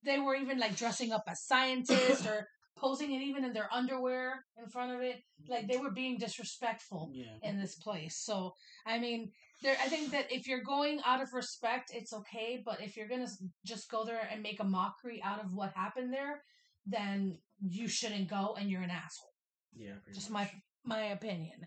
[0.04, 2.46] they were even like dressing up as scientists or
[2.76, 5.22] posing it even in their underwear in front of it.
[5.46, 7.36] Like they were being disrespectful Yeah.
[7.42, 8.16] in this place.
[8.16, 8.54] So
[8.86, 9.30] i mean
[9.62, 12.62] there i think that if you're going out of respect it's okay.
[12.64, 13.28] But if you're gonna
[13.64, 16.42] just go there and make a mockery out of what happened there
[16.86, 19.34] then you shouldn't go and you're an asshole
[19.74, 19.94] Yeah.
[20.14, 20.48] just much.
[20.84, 21.66] my my opinion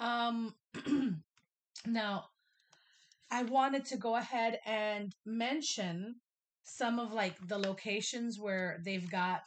[0.00, 0.54] um
[1.86, 2.24] now
[3.30, 6.16] i wanted to go ahead and mention
[6.62, 9.42] some of like the locations where they've got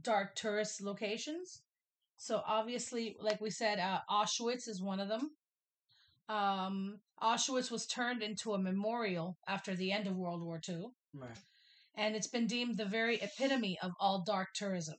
[0.00, 1.62] dark tourist locations
[2.16, 5.30] so obviously like we said uh, auschwitz is one of them
[6.28, 11.38] um auschwitz was turned into a memorial after the end of world war ii Right.
[11.96, 14.96] And it's been deemed the very epitome of all dark tourism.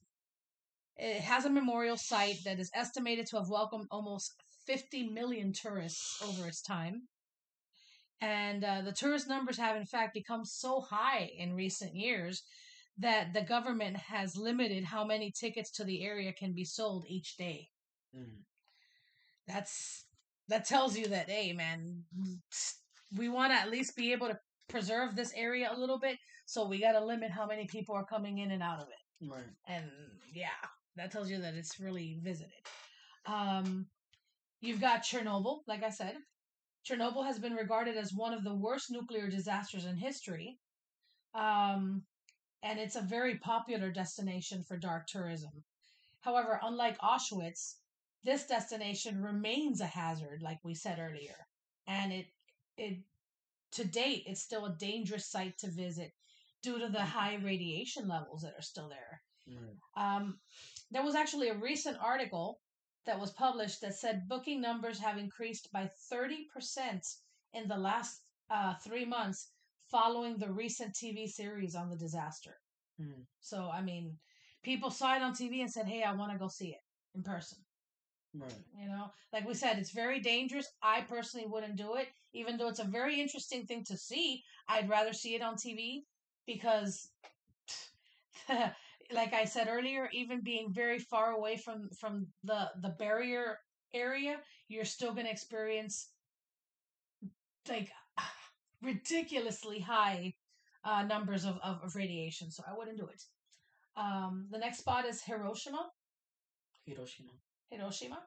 [0.98, 4.34] It has a memorial site that is estimated to have welcomed almost
[4.66, 7.04] 50 million tourists over its time.
[8.22, 12.44] And uh, the tourist numbers have, in fact, become so high in recent years
[12.98, 17.36] that the government has limited how many tickets to the area can be sold each
[17.36, 17.68] day.
[18.16, 18.44] Mm.
[19.48, 20.06] That's
[20.48, 22.04] that tells you that, hey, man,
[23.16, 26.68] we want to at least be able to preserve this area a little bit, so
[26.68, 29.30] we got to limit how many people are coming in and out of it.
[29.30, 29.44] Right.
[29.68, 29.86] And
[30.34, 30.48] yeah,
[30.96, 32.52] that tells you that it's really visited.
[33.26, 33.88] Um,
[34.62, 36.16] you've got Chernobyl, like I said.
[36.88, 40.60] Chernobyl has been regarded as one of the worst nuclear disasters in history.
[41.34, 42.04] Um,
[42.62, 45.64] and it's a very popular destination for dark tourism.
[46.22, 47.76] However, unlike Auschwitz,
[48.24, 51.36] this destination remains a hazard, like we said earlier.
[51.88, 52.26] And it
[52.78, 52.98] it
[53.76, 56.12] to date it's still a dangerous site to visit
[56.64, 59.22] due to the high radiation levels that are still there.
[59.48, 60.16] Right.
[60.16, 60.40] Um,
[60.92, 62.60] there was actually a recent article
[63.06, 66.46] that was published that said booking numbers have increased by 30%
[67.54, 69.50] in the last uh, three months
[69.92, 72.58] following the recent TV series on the disaster.
[73.00, 73.26] Mm.
[73.40, 74.18] So, I mean,
[74.64, 76.82] people saw it on TV and said, hey, I want to go see it
[77.14, 77.60] in person.
[78.38, 78.54] Right.
[78.80, 80.68] You know, like we said, it's very dangerous.
[80.82, 84.44] I personally wouldn't do it, even though it's a very interesting thing to see.
[84.68, 86.04] I'd rather see it on TV
[86.46, 87.10] because,
[88.50, 93.60] like I said earlier, even being very far away from from the the barrier
[93.94, 96.10] area, you're still going to experience
[97.70, 97.90] like
[98.82, 100.34] ridiculously high
[100.84, 102.52] uh, numbers of, of, of radiation.
[102.52, 103.24] So I wouldn't do it.
[103.98, 105.90] Um, the next spot is Hiroshima.
[106.86, 107.32] Hiroshima.
[107.70, 108.22] Hiroshima.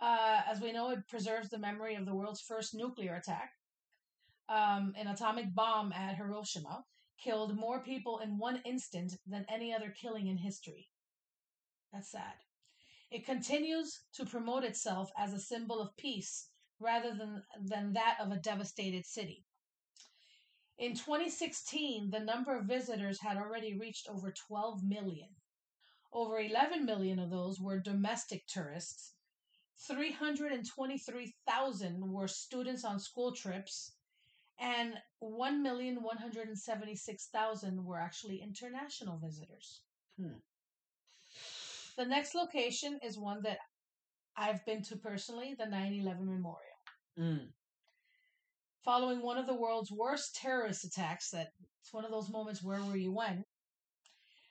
[0.00, 3.52] Uh, as we know, it preserves the memory of the world's first nuclear attack.
[4.48, 6.84] Um, an atomic bomb at Hiroshima
[7.18, 10.88] killed more people in one instant than any other killing in history.
[11.92, 12.34] That's sad.
[13.10, 16.48] It continues to promote itself as a symbol of peace
[16.80, 19.44] rather than, than that of a devastated city.
[20.76, 25.28] In 2016, the number of visitors had already reached over 12 million.
[26.14, 29.14] Over 11 million of those were domestic tourists.
[29.88, 33.90] 323,000 were students on school trips.
[34.60, 39.80] And 1,176,000 were actually international visitors.
[40.16, 40.34] Hmm.
[41.96, 43.58] The next location is one that
[44.36, 46.60] I've been to personally the 9 11 Memorial.
[47.18, 47.48] Mm.
[48.84, 52.82] Following one of the world's worst terrorist attacks, that it's one of those moments where
[52.82, 53.44] were you when?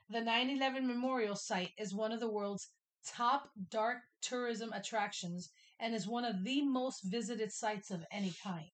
[0.10, 2.70] The 9 11 Memorial Site is one of the world's
[3.06, 5.50] top dark tourism attractions
[5.80, 8.70] and is one of the most visited sites of any kind.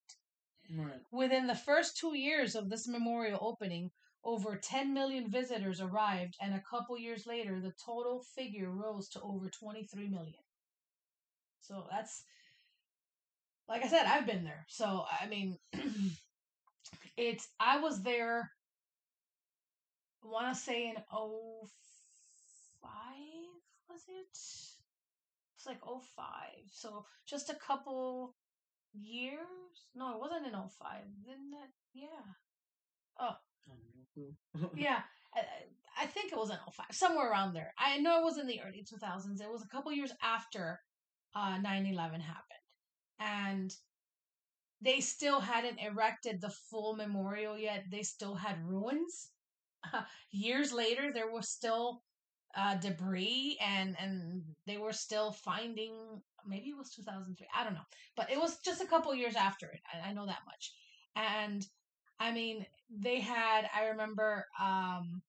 [0.76, 1.02] Right.
[1.12, 3.92] Within the first two years of this memorial opening,
[4.24, 9.22] over 10 million visitors arrived, and a couple years later, the total figure rose to
[9.22, 10.44] over 23 million.
[11.62, 12.24] So that's,
[13.68, 14.66] like I said, I've been there.
[14.68, 15.58] So, I mean,
[17.18, 18.52] it's, I was there
[20.24, 21.70] want to say in 05
[23.90, 24.28] was it?
[24.32, 26.26] It's like 05.
[26.72, 28.36] So just a couple
[28.94, 29.88] years?
[29.96, 30.66] No, it wasn't in 05.
[31.26, 31.70] Didn't that?
[31.94, 32.08] Yeah.
[33.20, 33.36] Oh,
[34.76, 35.00] yeah.
[35.36, 35.42] I,
[36.04, 37.74] I think it was in 05, somewhere around there.
[37.78, 39.42] I know it was in the early 2000s.
[39.42, 40.80] It was a couple years after
[41.36, 42.46] uh, 9-11 happened.
[43.20, 43.76] And
[44.82, 47.84] they still hadn't erected the full memorial yet.
[47.92, 49.30] They still had ruins.
[50.32, 52.04] Years later, there was still
[52.56, 55.94] uh, debris, and and they were still finding.
[56.48, 57.48] Maybe it was 2003.
[57.56, 59.82] I don't know, but it was just a couple years after it.
[59.94, 60.74] I, I know that much.
[61.16, 61.66] And
[62.20, 63.70] I mean, they had.
[63.76, 64.46] I remember.
[64.62, 65.22] Um,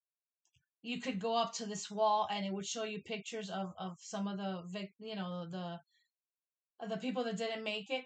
[0.83, 3.99] you could go up to this wall and it would show you pictures of, of
[4.01, 5.79] some of the vic you know the
[6.89, 8.05] the people that didn't make it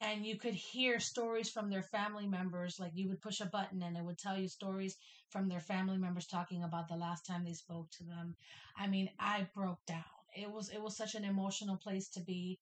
[0.00, 3.82] and you could hear stories from their family members like you would push a button
[3.82, 4.96] and it would tell you stories
[5.30, 8.34] from their family members talking about the last time they spoke to them.
[8.76, 10.04] I mean i broke down.
[10.36, 12.58] It was it was such an emotional place to be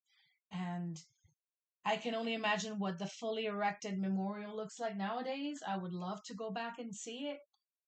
[0.53, 0.97] and
[1.85, 5.63] i can only imagine what the fully erected memorial looks like nowadays.
[5.67, 7.39] I would love to go back and see it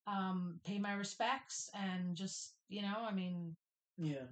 [0.06, 3.56] um pay my respects and just you know i mean
[3.98, 4.26] yeah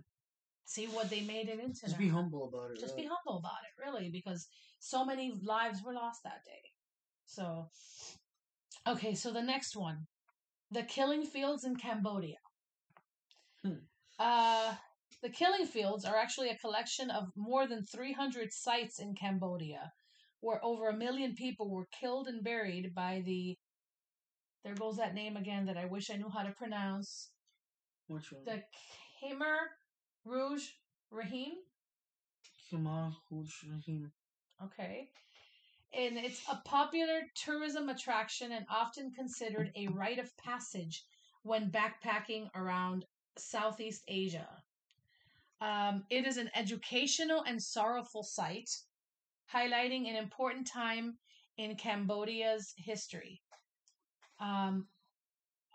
[0.65, 1.81] see what they made it into.
[1.83, 1.99] Just now.
[1.99, 2.81] be humble about it.
[2.81, 3.05] Just really.
[3.05, 4.47] be humble about it, really, because
[4.79, 6.63] so many lives were lost that day.
[7.27, 7.69] So,
[8.87, 10.07] okay, so the next one,
[10.71, 12.37] the killing fields in Cambodia.
[13.63, 13.85] Hmm.
[14.19, 14.75] Uh,
[15.23, 19.93] the killing fields are actually a collection of more than 300 sites in Cambodia,
[20.41, 23.57] where over a million people were killed and buried by the.
[24.65, 27.31] There goes that name again that I wish I knew how to pronounce.
[28.07, 28.45] Which one?
[28.45, 28.63] The
[29.23, 29.57] Khmer
[30.25, 30.69] Rouge
[31.11, 31.53] Rahim.
[32.71, 34.13] Khmer Rouge Rahim.
[34.63, 35.09] Okay.
[35.93, 41.05] And it's a popular tourism attraction and often considered a rite of passage
[41.43, 43.05] when backpacking around
[43.37, 44.49] Southeast Asia.
[45.61, 48.71] Um, it is an educational and sorrowful site,
[49.53, 51.17] highlighting an important time
[51.59, 53.41] in Cambodia's history.
[54.41, 54.89] Um,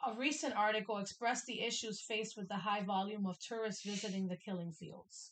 [0.05, 4.37] a recent article expressed the issues faced with the high volume of tourists visiting the
[4.37, 5.31] killing fields.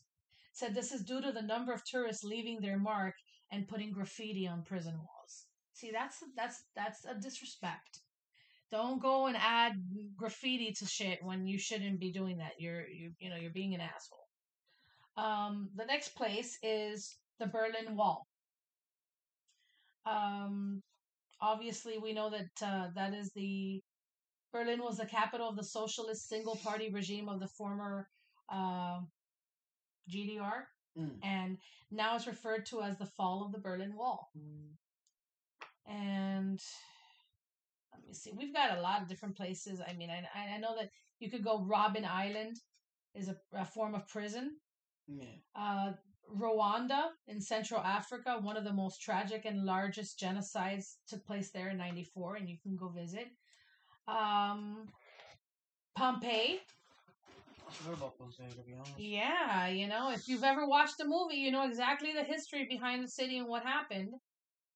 [0.54, 3.14] Said this is due to the number of tourists leaving their mark
[3.52, 5.46] and putting graffiti on prison walls.
[5.74, 8.00] See, that's that's that's a disrespect.
[8.72, 9.74] Don't go and add
[10.18, 12.54] graffiti to shit when you shouldn't be doing that.
[12.60, 14.28] You're you you know you're being an asshole.
[15.16, 18.28] Um, the next place is the Berlin Wall.
[20.06, 20.82] Um,
[21.42, 23.82] obviously, we know that uh, that is the
[24.58, 28.08] Berlin was the capital of the socialist single party regime of the former
[28.50, 29.00] uh,
[30.10, 30.66] GDR,
[30.98, 31.20] Mm.
[31.22, 31.58] and
[31.92, 34.32] now it's referred to as the fall of the Berlin Wall.
[35.86, 36.60] And
[37.94, 39.80] let me see, we've got a lot of different places.
[39.80, 40.90] I mean, I, I know that
[41.20, 42.58] you could go Robben Island
[43.14, 44.58] is a, a form of prison.
[45.08, 45.26] Yeah.
[45.56, 45.94] Uh,
[46.36, 51.70] Rwanda in Central Africa, one of the most tragic and largest genocides took place there
[51.70, 53.28] in 94, and you can go visit.
[54.08, 54.88] Um,
[55.96, 56.60] Pompeii,
[57.68, 58.98] I forgot about those days, to be honest.
[58.98, 63.04] yeah, you know, if you've ever watched the movie, you know exactly the history behind
[63.04, 64.14] the city and what happened.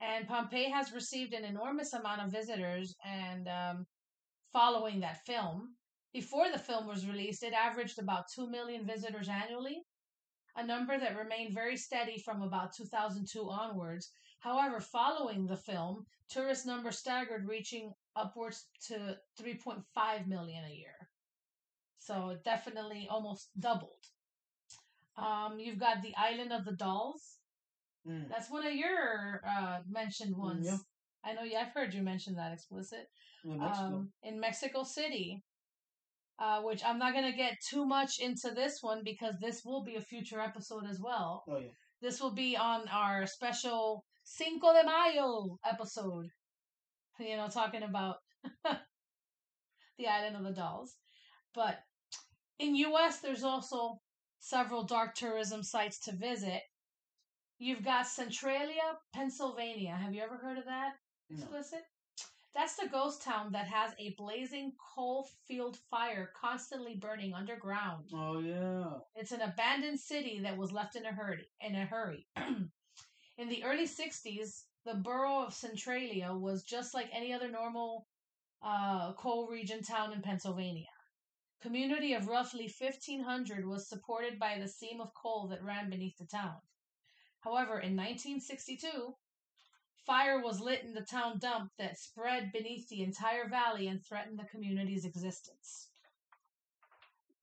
[0.02, 3.86] And Pompeii has received an enormous amount of visitors, and um,
[4.52, 5.76] following that film,
[6.12, 9.84] before the film was released, it averaged about 2 million visitors annually,
[10.58, 14.12] a number that remained very steady from about 2002 onwards.
[14.40, 21.10] However, following the film, tourist numbers staggered, reaching upwards to 3.5 million a year.
[22.00, 24.04] So definitely almost doubled.
[25.18, 27.38] Um, you've got the Island of the Dolls.
[28.08, 28.30] Mm.
[28.30, 30.66] That's one of your uh, mentioned ones.
[30.66, 30.78] yeah.
[31.24, 31.44] I know.
[31.44, 33.08] Yeah, I've heard you mention that explicit.
[33.44, 33.86] Yeah, Mexico.
[33.86, 35.44] Um, in Mexico City,
[36.40, 39.96] uh, which I'm not gonna get too much into this one because this will be
[39.96, 41.44] a future episode as well.
[41.48, 41.68] oh yeah.
[42.02, 46.30] This will be on our special Cinco de Mayo episode.
[47.20, 48.18] You know, talking about
[49.98, 50.96] the Island of the Dolls.
[51.54, 51.80] But
[52.60, 54.02] in US there's also
[54.40, 56.62] several dark tourism sites to visit.
[57.60, 59.96] You've got Centralia, Pennsylvania.
[59.96, 60.94] Have you ever heard of that?
[61.30, 61.44] No.
[61.44, 61.84] Explicit?
[62.54, 68.10] That's the ghost town that has a blazing coal field fire constantly burning underground.
[68.14, 69.00] Oh yeah.
[69.16, 71.48] It's an abandoned city that was left in a hurry.
[71.62, 72.28] In a hurry.
[72.36, 78.08] in the early '60s, the borough of Centralia was just like any other normal
[78.64, 80.88] uh, coal region town in Pennsylvania.
[81.62, 86.26] Community of roughly 1,500 was supported by the seam of coal that ran beneath the
[86.26, 86.56] town.
[87.42, 89.16] However, in 1962,
[90.06, 94.40] fire was lit in the town dump that spread beneath the entire valley and threatened
[94.40, 95.90] the community's existence.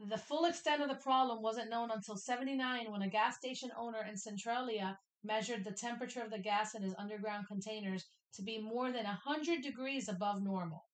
[0.01, 4.05] The full extent of the problem wasn't known until 79 when a gas station owner
[4.09, 8.93] in Centralia measured the temperature of the gas in his underground containers to be more
[8.93, 10.85] than 100 degrees above normal.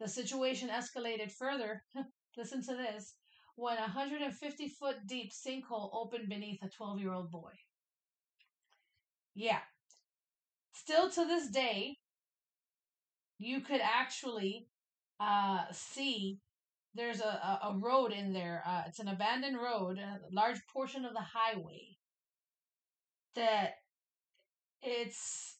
[0.00, 1.82] The situation escalated further,
[2.36, 3.14] listen to this,
[3.56, 7.52] when a 150 foot deep sinkhole opened beneath a 12 year old boy.
[9.34, 9.60] Yeah.
[10.72, 11.96] Still to this day,
[13.38, 14.68] you could actually
[15.20, 16.38] uh, see
[16.94, 18.62] there's a, a, road in there.
[18.66, 21.96] Uh, it's an abandoned road, a large portion of the highway
[23.34, 23.74] that
[24.82, 25.58] it's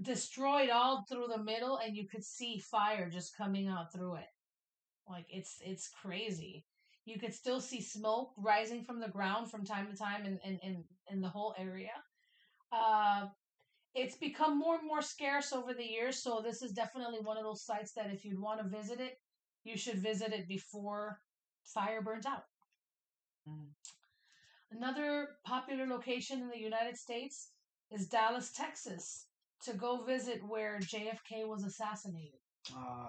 [0.00, 4.26] destroyed all through the middle and you could see fire just coming out through it.
[5.08, 6.64] Like it's it's crazy.
[7.04, 10.58] You could still see smoke rising from the ground from time to time in in
[10.62, 11.92] in, in the whole area.
[12.72, 13.28] Uh
[13.94, 17.44] it's become more and more scarce over the years so this is definitely one of
[17.44, 19.18] those sites that if you'd want to visit it
[19.64, 21.18] you should visit it before
[21.64, 22.44] fire burns out.
[23.46, 23.74] Mhm.
[24.70, 27.50] Another popular location in the united states
[27.90, 29.26] is dallas texas
[29.64, 32.40] to go visit where JFK was assassinated.
[32.76, 33.08] Uh,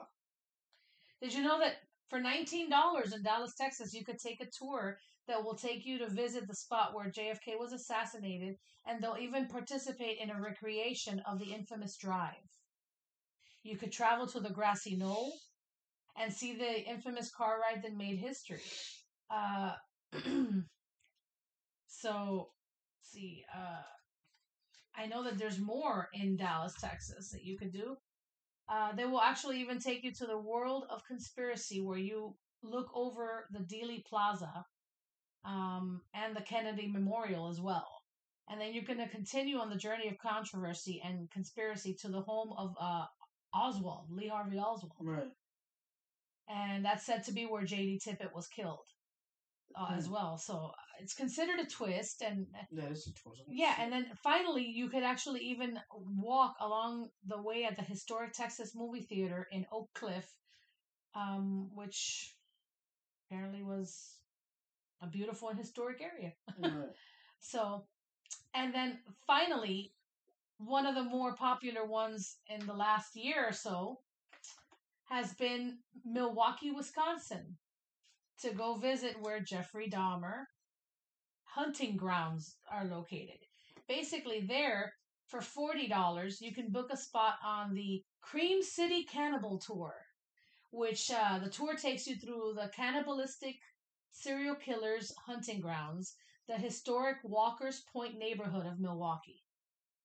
[1.22, 1.76] Did you know that
[2.10, 4.98] for $19 in Dallas, Texas, you could take a tour
[5.28, 9.48] that will take you to visit the spot where JFK was assassinated, and they'll even
[9.48, 12.36] participate in a recreation of the infamous drive.
[13.64, 15.34] You could travel to the grassy knoll
[16.16, 18.62] and see the infamous car ride that made history.
[19.32, 19.74] Uh,
[22.02, 22.50] so,
[23.00, 23.44] let's see.
[23.54, 23.82] Uh,
[24.98, 27.98] I know that there's more in Dallas, Texas that you could do.
[28.68, 32.90] Uh, they will actually even take you to the world of conspiracy where you look
[32.96, 34.66] over the Dealey Plaza
[35.44, 37.88] um, and the Kennedy Memorial as well.
[38.50, 42.22] And then you're going to continue on the journey of controversy and conspiracy to the
[42.22, 43.06] home of uh,
[43.54, 44.94] Oswald, Lee Harvey Oswald.
[45.02, 45.32] right.
[46.48, 48.02] And that's said to be where J.D.
[48.06, 48.86] Tippit was killed
[49.78, 50.14] uh, as Hmm.
[50.14, 50.38] well.
[50.38, 50.72] So uh,
[51.02, 52.22] it's considered a twist.
[52.22, 53.46] And Yeah, it's a tourism.
[53.50, 58.34] yeah, and then finally, you could actually even walk along the way at the historic
[58.34, 60.28] Texas Movie Theater in Oak Cliff,
[61.16, 62.36] um, which
[63.28, 64.18] apparently was
[65.02, 66.34] a beautiful and historic area.
[66.60, 66.90] Right.
[67.40, 67.86] So,
[68.56, 69.94] and then finally,
[70.58, 74.00] one of the more popular ones in the last year or so
[75.10, 77.58] has been Milwaukee, Wisconsin,
[78.42, 80.46] to go visit where Jeffrey Dahmer
[81.46, 83.40] hunting grounds are located.
[83.88, 84.94] Basically, there
[85.28, 89.94] for forty dollars, you can book a spot on the Cream City Cannibal Tour,
[90.72, 93.56] which uh, the tour takes you through the cannibalistic
[94.12, 96.16] serial killers' hunting grounds,
[96.48, 99.44] the historic Walker's Point neighborhood of Milwaukee.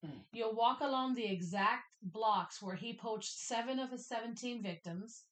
[0.04, 0.20] Hmm.
[0.32, 5.24] You'll walk along the exact blocks where he poached seven of his 17 victims,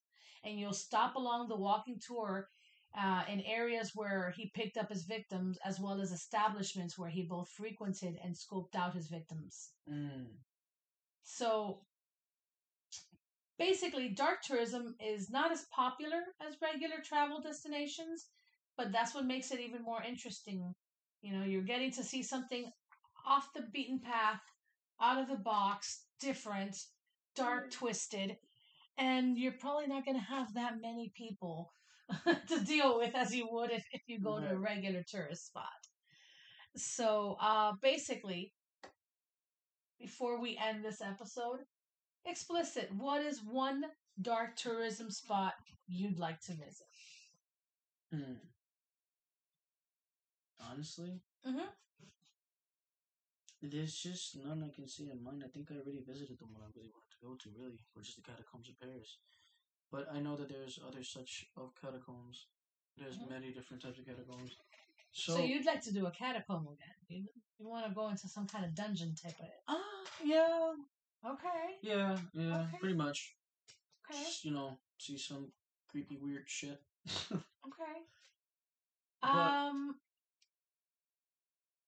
[0.44, 2.48] and you'll stop along the walking tour
[2.96, 7.22] uh, in areas where he picked up his victims, as well as establishments where he
[7.22, 9.70] both frequented and scoped out his victims.
[9.90, 10.26] Mm.
[11.24, 11.80] So
[13.58, 18.26] basically, dark tourism is not as popular as regular travel destinations,
[18.76, 20.74] but that's what makes it even more interesting.
[21.20, 22.70] You know, you're getting to see something
[23.26, 24.40] off the beaten path,
[25.00, 26.76] out of the box, different,
[27.36, 28.36] dark, twisted,
[28.96, 31.70] and you're probably not going to have that many people
[32.48, 35.64] to deal with as you would if, if you go to a regular tourist spot.
[36.76, 38.52] So, uh, basically,
[39.98, 41.60] before we end this episode,
[42.24, 43.82] explicit, what is one
[44.20, 45.54] dark tourism spot
[45.88, 46.86] you'd like to visit?
[48.12, 48.38] Hmm.
[50.60, 51.68] Honestly, Mhm.
[53.62, 55.44] there's just none I can see in mind.
[55.44, 58.08] I think I already visited the one I really wanted to go to, really, which
[58.08, 59.18] is the catacombs of Paris.
[59.90, 62.46] But I know that there's other such of catacombs.
[62.96, 63.28] There's Mhm.
[63.28, 64.56] many different types of catacombs.
[65.12, 66.94] So, So, you'd like to do a catacomb again?
[67.08, 67.28] You,
[67.58, 69.62] you want to go into some kind of dungeon type of it?
[69.66, 70.74] ah, yeah,
[71.24, 72.78] Okay, yeah, yeah, Okay.
[72.78, 73.36] pretty much.
[74.04, 75.52] okay, Just, you know, see some
[75.88, 76.80] creepy, weird shit.
[77.66, 78.06] okay.
[79.20, 80.00] But- um,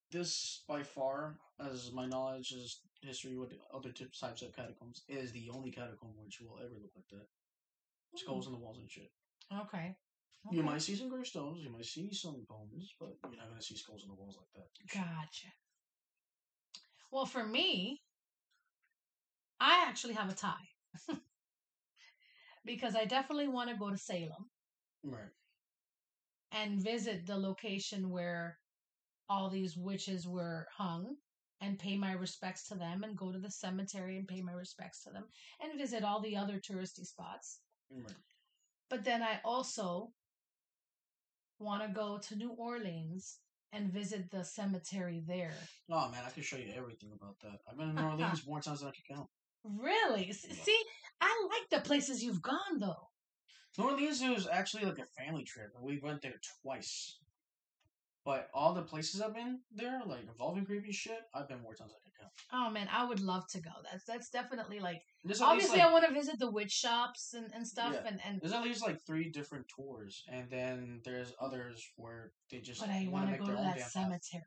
[0.09, 5.49] this by far, as my knowledge is history with other types of catacombs, is the
[5.49, 7.27] only catacomb which will ever look like that.
[8.15, 8.53] Skulls hmm.
[8.53, 9.11] on the walls and shit.
[9.61, 9.95] okay.
[10.51, 13.77] You might see some gravestones, you might see some bones, but you're not gonna see
[13.77, 14.97] skulls on the walls like that.
[14.99, 15.47] Gotcha.
[17.11, 18.01] Well, for me,
[19.59, 20.67] I actually have a tie.
[22.65, 24.49] because I definitely want to go to Salem
[25.03, 25.29] Right.
[26.51, 28.57] and visit the location where
[29.29, 31.15] all these witches were hung
[31.61, 35.03] and pay my respects to them and go to the cemetery and pay my respects
[35.03, 35.25] to them
[35.61, 37.59] and visit all the other touristy spots.
[37.93, 38.13] Right.
[38.89, 40.11] But then I also
[41.59, 43.37] want to go to New Orleans
[43.73, 45.53] and visit the cemetery there.
[45.89, 47.59] Oh man, I can show you everything about that.
[47.69, 48.11] I've been in New uh-huh.
[48.11, 49.29] Orleans more times than I can count.
[49.63, 50.27] Really?
[50.27, 50.55] Yeah.
[50.63, 50.83] See,
[51.21, 53.09] I like the places you've gone though.
[53.77, 57.17] New Orleans was actually like a family trip, and we went there twice.
[58.25, 61.91] But all the places I've been there, like involving creepy shit, I've been more times
[61.91, 62.10] than I.
[62.53, 63.71] Oh man, I would love to go.
[63.89, 67.51] That's that's definitely like There's obviously like, I want to visit the witch shops and,
[67.53, 68.07] and stuff Yeah.
[68.09, 72.59] and and there's at least like three different tours, and then there's others where they
[72.59, 73.91] just but I want want to to make go to that damn path.
[73.91, 74.43] cemetery.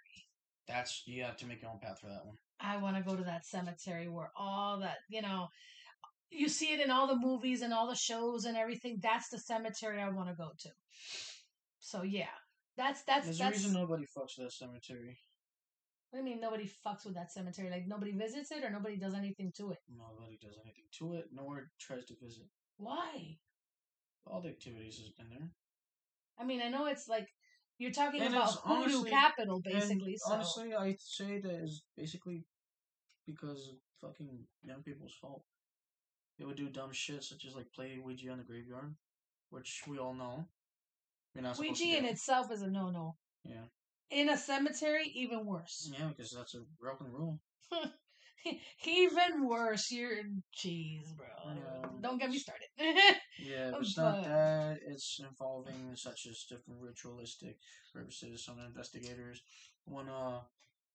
[0.67, 2.37] That's you have to make your own path for that one.
[2.61, 5.49] I want to go to that cemetery where all that, you know,
[6.31, 8.99] you see it in all the movies and all the shows and everything.
[9.03, 10.71] That's the cemetery I want to go to.
[11.81, 12.33] So yeah,
[12.77, 13.57] that's that's There's that's.
[13.59, 15.19] a reason nobody fucks that cemetery.
[16.15, 17.69] What do you mean nobody fucks with that cemetery?
[17.69, 19.79] Like nobody visits it or nobody does anything to it?
[19.89, 22.45] Nobody does anything to it, nor tries to visit.
[22.77, 23.37] Why?
[24.25, 25.49] All the activities has been there.
[26.39, 27.27] I mean, I know it's like
[27.79, 30.17] you're talking And about honestly- capital, basically.
[30.19, 32.45] So honestly, I'd say that is basically
[33.27, 35.43] because of fucking young people's fault.
[36.39, 38.95] They would do dumb shit such as like play Ouija on the graveyard,
[39.51, 40.47] which we all know.
[41.35, 43.17] You're not Ouija in itself is a no-no.
[43.45, 43.67] Yeah,
[44.15, 45.91] In a cemetery, even worse.
[45.93, 47.41] yeah, because that's a broken rule.
[48.87, 49.91] even worse.
[49.91, 50.23] You're
[50.57, 51.27] jeez, bro.
[51.47, 51.89] Yeah.
[51.89, 52.69] Um, don't get me started.
[53.41, 54.79] Yeah, but it's not that.
[54.87, 57.57] It's involving such as different ritualistic
[57.93, 58.45] purposes.
[58.45, 59.43] Some investigators
[59.87, 60.43] want to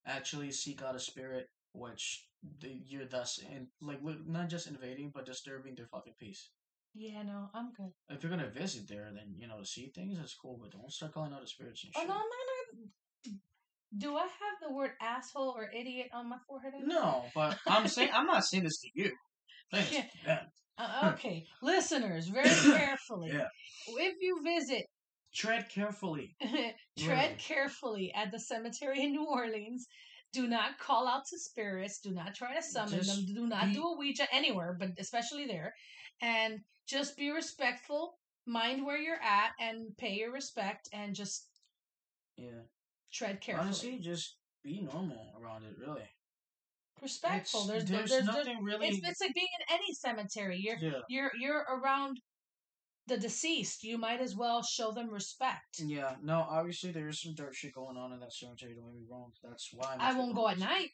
[0.06, 2.26] actually seek out a spirit, which
[2.62, 6.50] you're thus in, like not just invading, but disturbing their fucking peace.
[6.96, 7.92] yeah, no, I'm good.
[8.08, 10.18] If you're gonna visit there, then you know to see things.
[10.18, 12.08] That's cool, but don't start calling out the spirits and Oh shit.
[12.08, 12.90] no, I'm not.
[13.98, 14.30] Do I have
[14.62, 16.74] the word asshole or idiot on my forehead?
[16.84, 19.12] No, but I'm saying I'm not saying this to you.
[19.74, 20.48] To.
[20.82, 22.48] Uh, okay, listeners, very
[22.78, 23.32] carefully.
[23.34, 23.48] Yeah.
[23.90, 24.86] If you visit,
[25.34, 26.36] Tread carefully.
[26.98, 29.86] tread carefully at the cemetery in New Orleans.
[30.32, 32.00] Do not call out to spirits.
[32.00, 33.36] Do not try to summon Just them.
[33.36, 35.74] Do not be- do a Ouija anywhere, but especially there.
[36.22, 38.18] And just be respectful.
[38.48, 41.48] Mind where you're at and pay your respect and just
[42.38, 42.62] Yeah.
[43.12, 43.68] Tread carefully.
[43.68, 45.76] Honestly, just be normal around it.
[45.80, 46.10] Really.
[47.02, 47.66] respectful.
[47.66, 48.88] There's there's, there's, there's, nothing really.
[48.88, 50.58] it's it's like being in any cemetery.
[50.60, 51.00] You're yeah.
[51.10, 52.20] you're you're around
[53.08, 53.84] the deceased.
[53.84, 55.80] You might as well show them respect.
[55.80, 58.96] Yeah, no, obviously there is some dirt shit going on in that cemetery, don't get
[58.96, 59.32] me wrong.
[59.44, 60.90] That's why I'm I won't go at night.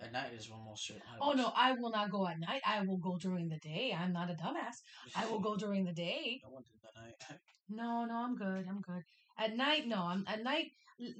[0.00, 2.60] At night is when most shit Oh no, I will not go at night.
[2.64, 3.96] I will go during the day.
[3.98, 4.76] I'm not a dumbass.
[5.16, 6.40] I will go during the day.
[6.44, 7.40] I went at night.
[7.70, 8.64] No, no, I'm good.
[8.66, 9.02] I'm good.
[9.38, 9.98] At night, no.
[10.04, 10.68] I'm at night.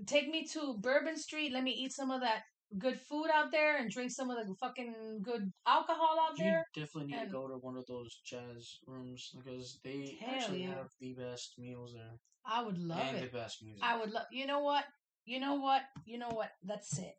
[0.06, 1.52] Take me to Bourbon Street.
[1.52, 2.42] Let me eat some of that
[2.78, 6.64] good food out there and drink some of the fucking good alcohol out You there.
[6.74, 10.74] definitely need and- to go to one of those jazz rooms because they actually yeah.
[10.74, 12.18] have the best meals there.
[12.44, 13.30] I would love and it.
[13.32, 13.82] the best music.
[13.82, 14.26] I would love.
[14.32, 14.84] You know what?
[15.26, 15.82] You know what?
[16.06, 16.50] You know what?
[16.62, 17.14] That's it.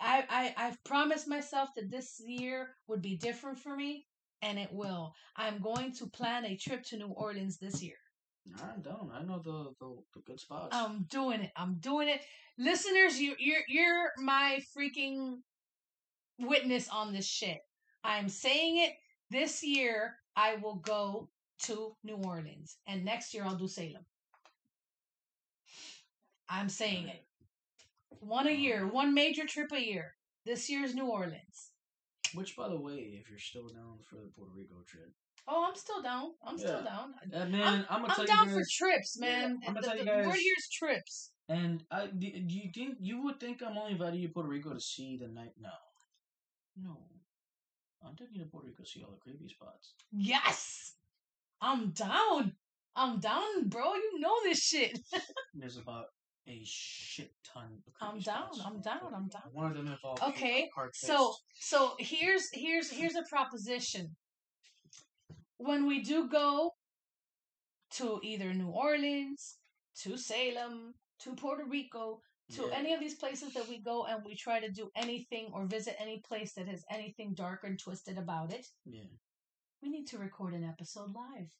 [0.00, 4.06] I I I've promised myself that this year would be different for me,
[4.42, 5.14] and it will.
[5.36, 7.96] I'm going to plan a trip to New Orleans this year.
[8.62, 9.10] I'm down.
[9.14, 10.74] I know the, the, the good spots.
[10.74, 11.52] I'm doing it.
[11.56, 12.20] I'm doing it.
[12.58, 15.38] Listeners, you you're you're my freaking
[16.38, 17.58] witness on this shit.
[18.02, 18.92] I'm saying it.
[19.30, 21.28] This year I will go
[21.64, 24.04] to New Orleans, and next year I'll do Salem.
[26.48, 27.24] I'm saying it.
[28.20, 30.14] One a year, one major trip a year.
[30.44, 31.70] This year's New Orleans.
[32.34, 35.12] Which, by the way, if you're still down for the Puerto Rico trip,
[35.52, 36.30] Oh, I'm still down.
[36.46, 36.84] I'm still Yeah.
[36.84, 37.14] down.
[37.34, 39.58] uh, man, I'm, gonna I'm tell down you for guys, trips, Yeah, man.
[39.66, 41.32] I'm gonna The- tell you guys- here's trips.
[41.48, 44.72] And I, do you think you would think I'm only inviting you to Puerto Rico
[44.72, 45.52] to see the night?
[45.58, 45.72] No,
[46.76, 47.08] no,
[48.06, 49.94] I'm taking you to Puerto Rico to see all the creepy spots.
[50.12, 50.94] Yes,
[51.60, 52.56] I'm down.
[52.94, 53.94] I'm down, bro.
[53.94, 54.96] You know this shit.
[55.54, 56.06] There's about
[56.46, 57.82] a shit ton.
[57.88, 59.42] Of I'm down, I'm down, I'm down.
[59.52, 60.22] One of them involved.
[60.22, 64.16] Okay, So, so here's here's here's a proposition.
[65.60, 66.72] When we do go
[67.98, 69.58] to either New Orleans,
[70.02, 72.22] to Salem, to Puerto Rico,
[72.56, 72.74] to Yeah.
[72.80, 75.96] any of these places that we go and we try to do anything or visit
[76.00, 79.04] any place that has anything dark and twisted about it, yeah,
[79.82, 81.50] we need to record an episode live.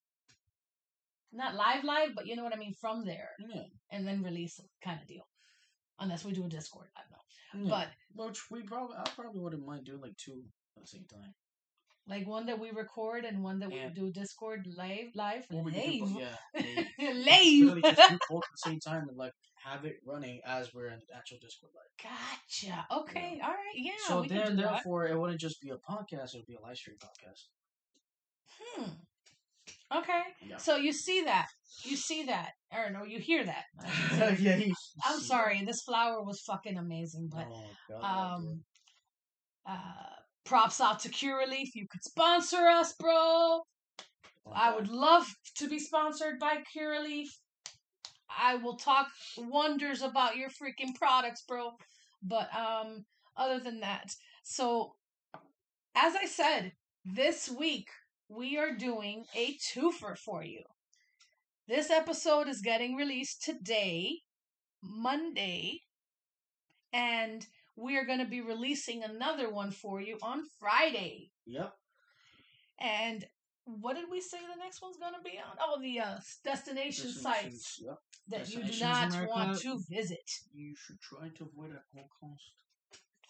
[1.33, 4.59] Not live live, but you know what I mean from there yeah, and then release
[4.83, 5.29] kind of deal.
[5.99, 7.69] Unless we do a Discord, I don't know.
[7.69, 7.71] yeah.
[8.17, 10.43] But which we probably I probably wouldn't mind doing like two
[10.77, 11.35] at the same time.
[12.11, 13.87] Like one that we record and one that Yeah.
[13.89, 15.09] we do Discord live.
[15.15, 15.45] Live.
[15.53, 16.27] Or we could do live.
[16.57, 16.83] yeah.
[17.13, 17.75] live.
[17.77, 19.33] Literally just do both at the same time and like
[19.65, 22.11] have it running as we're in the actual Discord live.
[22.13, 22.87] Gotcha.
[23.01, 23.41] Okay.
[23.43, 23.75] All right.
[23.77, 23.93] Yeah.
[24.09, 24.57] so then, do that.
[24.75, 27.45] therefore, it wouldn't just be a podcast; it would be a live stream podcast.
[28.63, 28.91] Hmm.
[29.99, 30.23] Okay.
[30.47, 30.57] Yeah.
[30.59, 31.47] So you see that.
[31.85, 32.51] You see that.
[32.73, 33.65] Or no, you hear that.
[33.85, 34.45] I should say.
[34.45, 34.75] yeah, he-
[35.05, 35.63] I'm sorry.
[35.65, 37.67] This flower was fucking amazing, but Oh,
[38.01, 38.65] God, um
[39.69, 41.69] uh props out to Curaleaf.
[41.75, 43.63] You could sponsor us, bro.
[44.53, 45.27] I would love
[45.57, 47.29] to be sponsored by Curaleaf.
[48.29, 51.73] I will talk wonders about your freaking products, bro.
[52.23, 53.05] But um
[53.37, 54.95] other than that, so
[55.95, 56.73] as I said,
[57.05, 57.89] this week
[58.29, 60.63] we are doing a twofer for you.
[61.69, 64.19] This episode is getting released today,
[64.83, 65.83] Monday,
[66.93, 67.47] and
[67.81, 71.31] we are going to be releasing another one for you on Friday.
[71.47, 71.73] Yep.
[72.81, 73.25] And
[73.65, 75.57] what did we say the next one's going to be on?
[75.61, 77.99] Oh, the uh, destination sites Yep.
[78.29, 80.29] that you do Destinations not want to visit.
[80.53, 82.53] You should try to avoid at all cost.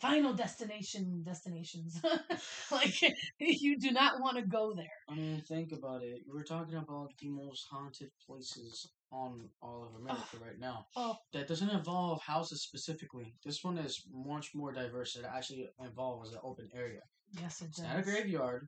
[0.01, 2.01] Final destination destinations.
[2.73, 2.95] like
[3.39, 4.87] you do not want to go there.
[5.11, 6.23] I mean, think about it.
[6.27, 10.85] We're talking about the most haunted places on all of America right now.
[10.97, 11.17] Oh.
[11.33, 13.35] That doesn't involve houses specifically.
[13.45, 15.17] This one is much more diverse.
[15.17, 17.01] It actually involves an open area.
[17.41, 17.87] Yes, it It's does.
[17.87, 18.67] not a graveyard,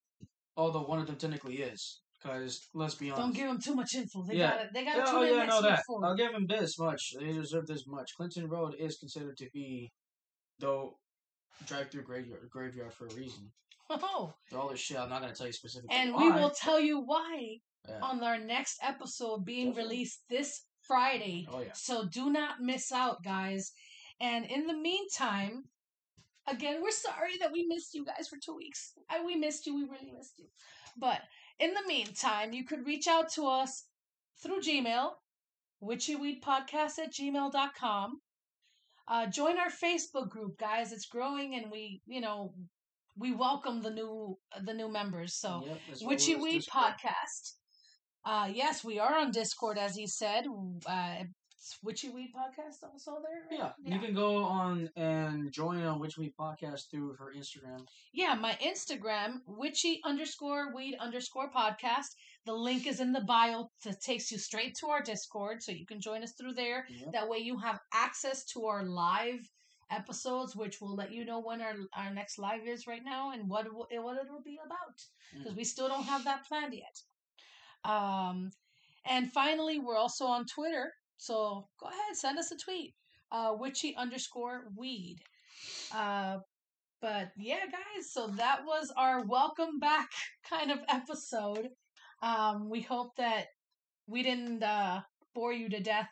[0.56, 2.00] although one of them technically is.
[2.22, 3.20] Because let's be honest.
[3.26, 4.22] Don't give them too much info.
[4.22, 4.50] They Yeah.
[4.64, 4.72] got.
[4.72, 5.82] They got oh yeah, next that.
[5.86, 7.14] for I'll give them this much.
[7.18, 8.10] They deserve this much.
[8.16, 9.90] Clinton Road is considered to be,
[10.60, 10.98] though,
[11.66, 13.50] drive-through graveyard, graveyard for a reason.
[13.90, 15.94] Oh, all this shit, I'm not gonna tell you specifically.
[15.94, 16.22] and why.
[16.24, 17.98] we will tell you why Yeah.
[18.00, 19.94] on our next episode being Definitely.
[19.96, 21.46] released this Friday.
[21.50, 21.72] Oh yeah.
[21.74, 23.72] So do not miss out, guys.
[24.20, 25.64] And in the meantime,
[26.48, 28.92] again, we're sorry that we missed you guys for two weeks.
[29.10, 29.74] I, we missed you.
[29.74, 30.46] We really missed you.
[30.96, 31.22] But
[31.58, 33.86] in the meantime, you could reach out to us
[34.42, 35.10] through Gmail,
[35.82, 38.20] witchyweedpodcast at gmail.com.
[39.08, 40.92] Uh, join our Facebook group, guys.
[40.92, 42.54] It's growing, and we, you know,
[43.16, 45.34] we welcome the new the new members.
[45.34, 46.62] So Yep, Witchy Weed.
[46.72, 47.54] Podcast.
[48.24, 50.46] Uh, yes, we are on Discord, as he said.
[50.86, 51.24] Uh,
[51.82, 53.58] Witchy Weed Podcast also there.
[53.60, 53.72] right?
[53.86, 57.86] Yeah, you can go on and join on Witchy Weed Podcast through her Instagram.
[58.12, 62.08] Yeah, my Instagram, witchy underscore weed underscore podcast.
[62.46, 65.86] The link is in the bio that takes you straight to our Discord, so you
[65.86, 66.84] can join us through there.
[67.12, 69.48] That way, you have access to our live
[69.90, 73.48] episodes, which will let you know when our our next live is right now and
[73.48, 74.96] what it will, what it will be about.
[75.32, 75.56] Because Mm.
[75.58, 76.96] we still don't have that planned yet.
[77.84, 78.50] Um,
[79.04, 82.94] and finally, we're also on Twitter, so go ahead, send us a tweet.
[83.30, 85.16] Uh, witchy underscore weed.
[85.94, 86.38] Uh,
[87.00, 90.10] but yeah, guys, so that was our welcome back
[90.48, 91.68] kind of episode.
[92.22, 93.46] Um, we hope that
[94.06, 95.00] we didn't uh,
[95.34, 96.08] bore you to death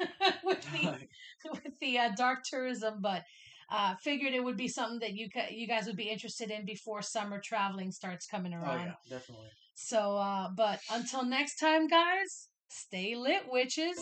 [0.44, 1.08] with the
[1.50, 3.22] with the uh, dark tourism, but
[3.70, 6.64] uh, figured it would be something that you ca- you guys would be interested in
[6.64, 8.80] before summer traveling starts coming around.
[8.80, 9.48] Oh yeah, definitely.
[9.74, 13.98] So, uh, but until next time, guys, stay lit, witches.